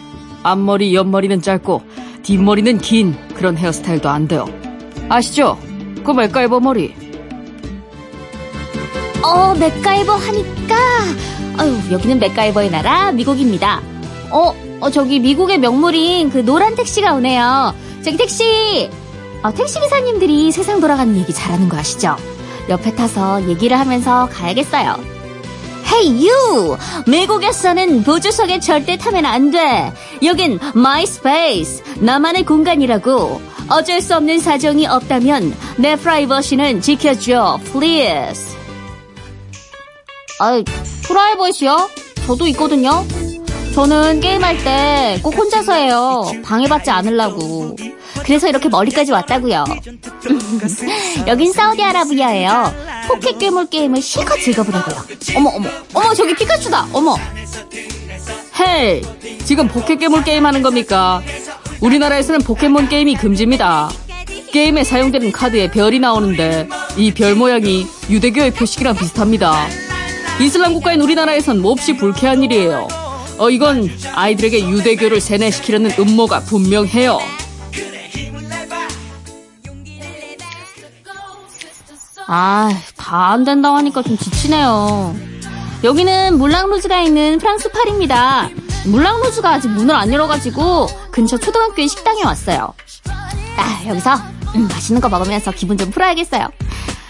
앞머리, 0.44 0.96
옆머리는 0.96 1.42
짧고 1.42 1.82
뒷머리는 2.24 2.78
긴 2.80 3.16
그런 3.34 3.58
헤어스타일도 3.58 4.10
안 4.10 4.28
돼요. 4.28 4.46
아시죠? 5.10 5.58
그 6.04 6.12
맥가이버 6.12 6.60
머리. 6.60 6.94
어, 9.24 9.54
맥가이버 9.56 10.14
하니까. 10.14 10.76
아유, 11.58 11.78
여기는 11.92 12.20
맥가이버의 12.20 12.72
나라, 12.72 13.12
미국입니다. 13.12 13.82
어, 14.32 14.54
어, 14.80 14.90
저기 14.90 15.20
미국의 15.20 15.60
명물인 15.60 16.30
그 16.30 16.40
노란 16.40 16.76
택시가 16.76 17.14
오네요. 17.14 17.74
저기 18.04 18.18
택시! 18.18 18.90
아, 19.44 19.52
택시 19.52 19.80
기사님들이 19.80 20.52
세상 20.52 20.80
돌아가는 20.80 21.16
얘기 21.18 21.34
잘하는 21.34 21.70
거 21.70 21.78
아시죠? 21.78 22.16
옆에 22.70 22.96
타서 22.96 23.48
얘기를 23.48 23.78
하면서 23.78 24.28
가야겠어요. 24.32 24.96
Hey 25.92 26.28
you! 26.28 26.78
미국에서는 27.08 28.04
보조석에 28.04 28.60
절대 28.60 28.98
타면 28.98 29.26
안 29.26 29.52
돼. 29.52 29.92
여긴 30.24 30.60
my 30.76 31.04
space, 31.04 31.84
나만의 32.00 32.46
공간이라고. 32.46 33.42
어쩔 33.70 34.02
수 34.02 34.16
없는 34.16 34.40
사정이 34.40 34.88
없다면 34.88 35.54
내 35.78 35.96
프라이버시는 35.96 36.82
지켜줘, 36.82 37.60
please. 37.72 38.56
아, 40.40 40.62
프라이버시요? 41.04 41.90
저도 42.26 42.48
있거든요. 42.48 43.06
저는 43.76 44.20
게임할 44.20 44.58
때 44.64 45.20
꼭 45.24 45.38
혼자서 45.38 45.74
해요. 45.74 46.30
방해받지 46.44 46.90
않으려고. 46.90 47.76
그래서 48.24 48.48
이렇게 48.48 48.68
멀리까지 48.70 49.12
왔다고요. 49.12 49.64
여긴 51.28 51.52
사우디아라비아예요. 51.54 52.74
포켓 53.08 53.38
괴물 53.38 53.68
게임을 53.70 54.02
실컷 54.02 54.38
즐겨보려고요. 54.40 55.04
어머 55.36 55.50
어머 55.52 55.70
어머 55.94 56.14
저기 56.14 56.34
피카츄다. 56.36 56.88
어머. 56.94 57.16
hey, 58.60 59.02
지금 59.46 59.68
포켓 59.68 59.98
괴물 59.98 60.24
게임 60.24 60.46
하는 60.46 60.62
겁니까? 60.62 61.22
우리나라에서는 61.80 62.42
포켓몬 62.42 62.88
게임이 62.90 63.16
금지입니다. 63.16 63.90
게임에 64.52 64.84
사용되는 64.84 65.32
카드에 65.32 65.72
별이 65.72 66.00
나오는데 66.00 66.68
이 66.98 67.12
별 67.14 67.36
모양이 67.36 67.88
유대교의 68.10 68.52
표식이랑 68.54 68.96
비슷합니다. 68.96 69.68
이슬람 70.40 70.74
국가인 70.74 71.02
우리나라에선 71.02 71.60
몹시 71.62 71.96
불쾌한 71.98 72.44
일이에요. 72.44 72.88
어, 73.38 73.50
이건 73.50 73.90
아이들에게 74.14 74.70
유대교를 74.70 75.22
세뇌시키려는 75.22 75.92
음모가 75.98 76.42
분명해요. 76.42 77.18
아, 82.34 82.70
다 82.96 83.32
안 83.34 83.44
된다고 83.44 83.76
하니까 83.78 84.02
좀 84.04 84.18
지치네요. 84.18 85.14
여기는 85.84 86.38
물랑루즈가 86.38 87.02
있는 87.02 87.38
프랑스 87.40 87.70
파리입니다. 87.70 88.48
물랑루즈가 88.86 89.50
아직 89.50 89.68
문을 89.70 89.94
안 89.94 90.14
열어가지고 90.14 90.88
근처 91.12 91.38
초등학교의 91.38 91.90
식당에 91.90 92.24
왔어요. 92.24 92.74
아, 93.58 93.82
여기서 93.86 94.16
음, 94.56 94.68
맛있는 94.70 95.02
거 95.02 95.10
먹으면서 95.10 95.52
기분 95.52 95.78
좀 95.78 95.92
풀어야겠어요. 95.92 96.48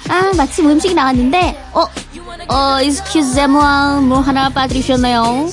아, 0.09 0.31
마침 0.35 0.67
음식이 0.69 0.95
나왔는데, 0.95 1.69
어, 1.73 1.81
어, 2.49 2.81
excuse 2.81 3.41
moi, 3.43 4.01
뭐 4.01 4.19
하나 4.21 4.49
빠뜨리셨나요? 4.49 5.47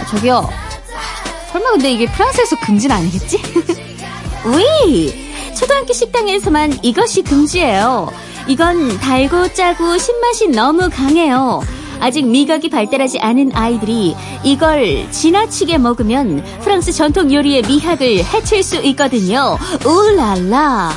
아, 0.00 0.06
저기요. 0.06 0.36
아, 0.38 1.52
설마 1.52 1.72
근데 1.72 1.92
이게 1.92 2.06
프랑스에서 2.10 2.56
금지는 2.60 2.96
아니겠지? 2.96 3.36
위! 4.56 5.34
초등학교 5.54 5.92
식당에서만 5.92 6.78
이것이 6.82 7.22
금지예요. 7.22 8.10
이건 8.46 8.98
달고 8.98 9.54
짜고 9.54 9.98
신맛이 9.98 10.48
너무 10.48 10.90
강해요. 10.90 11.62
아직 12.00 12.26
미각이 12.26 12.68
발달하지 12.68 13.18
않은 13.20 13.52
아이들이 13.54 14.14
이걸 14.42 15.10
지나치게 15.10 15.78
먹으면 15.78 16.44
프랑스 16.62 16.92
전통 16.92 17.32
요리의 17.32 17.62
미학을 17.62 18.24
해칠 18.24 18.62
수 18.62 18.76
있거든요. 18.76 19.56
울랄라. 19.86 20.92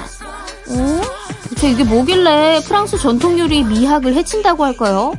어? 0.69 1.01
대체 1.49 1.69
이게 1.69 1.83
뭐길래 1.83 2.61
프랑스 2.65 2.97
전통 2.97 3.39
요리의 3.39 3.63
미학을 3.63 4.15
해친다고 4.15 4.65
할까요? 4.65 5.13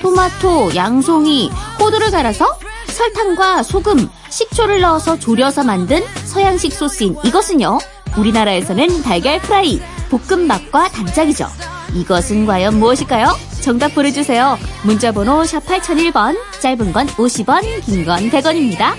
토마토, 0.00 0.74
양송이, 0.74 1.50
호두를 1.78 2.10
갈아서 2.10 2.46
설탕과 2.86 3.62
소금, 3.62 4.08
식초를 4.30 4.80
넣어서 4.80 5.18
졸여서 5.18 5.64
만든 5.64 6.02
서양식 6.24 6.72
소스인 6.72 7.16
이것은요. 7.22 7.78
우리나라에서는 8.16 9.02
달걀 9.02 9.40
프라이, 9.40 9.80
볶음밥과 10.10 10.88
단짝이죠. 10.88 11.46
이것은 11.94 12.46
과연 12.46 12.78
무엇일까요? 12.78 13.28
정답 13.62 13.94
보내주세요. 13.94 14.58
문자번호 14.84 15.44
샵 15.44 15.64
8001번, 15.64 16.36
짧은 16.60 16.92
건 16.92 17.06
50원, 17.08 17.62
긴 17.84 18.04
건 18.04 18.30
100원입니다. 18.30 18.94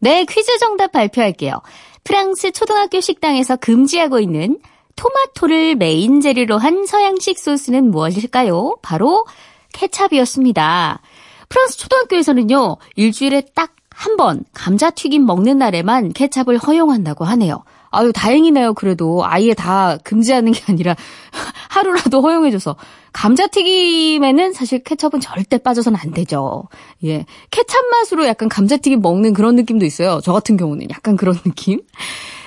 네, 0.00 0.24
퀴즈 0.24 0.58
정답 0.58 0.92
발표할게요. 0.92 1.60
프랑스 2.04 2.50
초등학교 2.50 3.00
식당에서 3.00 3.56
금지하고 3.56 4.18
있는 4.18 4.58
토마토를 5.02 5.74
메인 5.74 6.20
재료로 6.20 6.58
한 6.58 6.86
서양식 6.86 7.38
소스는 7.38 7.90
무엇일까요? 7.90 8.76
바로 8.82 9.26
케찹이었습니다. 9.72 11.00
프랑스 11.48 11.76
초등학교에서는요, 11.78 12.76
일주일에 12.96 13.42
딱 13.54 13.72
한 13.94 14.16
번 14.16 14.44
감자튀김 14.52 15.24
먹는 15.26 15.58
날에만 15.58 16.12
케찹을 16.12 16.58
허용한다고 16.58 17.24
하네요. 17.24 17.62
아유, 17.92 18.12
다행이네요. 18.12 18.74
그래도 18.74 19.24
아예 19.24 19.54
다 19.54 19.98
금지하는 20.02 20.52
게 20.52 20.62
아니라 20.68 20.96
하루라도 21.70 22.20
허용해줘서. 22.22 22.76
감자튀김에는 23.12 24.52
사실 24.54 24.82
케첩은 24.82 25.20
절대 25.20 25.58
빠져서는 25.58 25.98
안 26.02 26.12
되죠. 26.12 26.64
예. 27.04 27.26
케찹 27.50 27.78
맛으로 27.90 28.26
약간 28.26 28.48
감자튀김 28.48 29.02
먹는 29.02 29.34
그런 29.34 29.54
느낌도 29.54 29.84
있어요. 29.84 30.20
저 30.24 30.32
같은 30.32 30.56
경우는 30.56 30.88
약간 30.90 31.16
그런 31.16 31.36
느낌. 31.44 31.80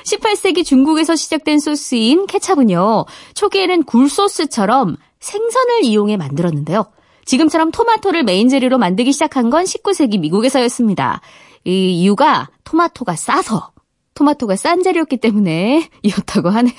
18세기 0.06 0.66
중국에서 0.66 1.16
시작된 1.16 1.60
소스인 1.60 2.28
케찹은요, 2.28 3.06
초기에는 3.34 3.84
굴소스처럼 3.84 4.98
생선을 5.20 5.84
이용해 5.84 6.18
만들었는데요. 6.18 6.86
지금처럼 7.26 7.72
토마토를 7.72 8.24
메인 8.24 8.50
재료로 8.50 8.78
만들기 8.78 9.12
시작한 9.12 9.50
건 9.50 9.64
19세기 9.64 10.20
미국에서였습니다. 10.20 11.22
이 11.64 11.92
이유가 12.02 12.50
토마토가 12.64 13.16
싸서 13.16 13.72
토마토가 14.16 14.56
싼 14.56 14.82
재료였기 14.82 15.18
때문에 15.18 15.88
이었다고 16.02 16.50
하네요. 16.50 16.74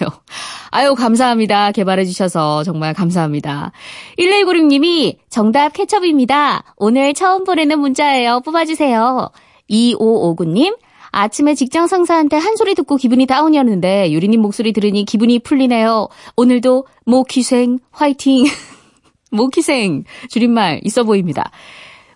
아유, 0.70 0.94
감사합니다. 0.94 1.70
개발해주셔서 1.72 2.64
정말 2.64 2.94
감사합니다. 2.94 3.72
1196님이 4.18 5.18
정답 5.28 5.74
케첩입니다. 5.74 6.74
오늘 6.76 7.14
처음 7.14 7.44
보내는 7.44 7.78
문자예요. 7.78 8.40
뽑아주세요. 8.40 9.30
2559님, 9.70 10.76
아침에 11.10 11.54
직장 11.54 11.86
상사한테 11.86 12.36
한 12.36 12.56
소리 12.56 12.74
듣고 12.74 12.96
기분이 12.96 13.26
다운이었는데 13.26 14.12
유리님 14.12 14.40
목소리 14.40 14.72
들으니 14.72 15.04
기분이 15.04 15.38
풀리네요. 15.38 16.08
오늘도 16.36 16.86
모키생 17.04 17.78
화이팅. 17.90 18.46
모키생 19.30 20.04
줄임말 20.30 20.80
있어 20.84 21.04
보입니다. 21.04 21.50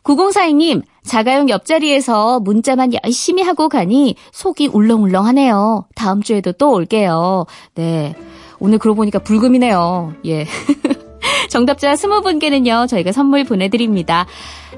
9042님, 0.02 0.82
자가용 1.04 1.48
옆자리에서 1.48 2.40
문자만 2.40 2.92
열심히 3.04 3.42
하고 3.42 3.68
가니 3.68 4.16
속이 4.32 4.68
울렁울렁하네요. 4.68 5.86
다음 5.94 6.22
주에도 6.22 6.52
또 6.52 6.72
올게요. 6.72 7.46
네. 7.74 8.14
오늘 8.58 8.78
그러고 8.78 8.96
보니까 8.96 9.18
불금이네요. 9.18 10.14
예. 10.26 10.46
정답자 11.48 11.92
20분께는요, 11.94 12.88
저희가 12.88 13.12
선물 13.12 13.44
보내드립니다. 13.44 14.26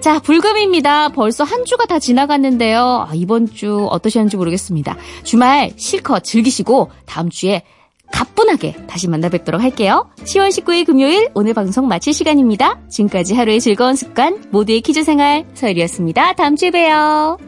자, 0.00 0.18
불금입니다. 0.20 1.10
벌써 1.10 1.44
한 1.44 1.64
주가 1.64 1.86
다 1.86 1.98
지나갔는데요. 1.98 3.06
아, 3.08 3.10
이번 3.14 3.46
주 3.46 3.86
어떠셨는지 3.90 4.36
모르겠습니다. 4.36 4.96
주말 5.22 5.72
실컷 5.76 6.24
즐기시고, 6.24 6.90
다음 7.04 7.28
주에 7.28 7.62
가뿐하게 8.12 8.76
다시 8.86 9.08
만나 9.08 9.28
뵙도록 9.28 9.60
할게요. 9.60 10.08
10월 10.18 10.48
19일 10.48 10.86
금요일 10.86 11.28
오늘 11.34 11.54
방송 11.54 11.88
마칠 11.88 12.12
시간입니다. 12.12 12.80
지금까지 12.88 13.34
하루의 13.34 13.60
즐거운 13.60 13.96
습관 13.96 14.44
모두의 14.50 14.82
퀴즈 14.82 15.02
생활 15.02 15.44
서일이었습니다. 15.54 16.34
다음 16.34 16.54
주에 16.54 16.70
봬요. 16.70 17.38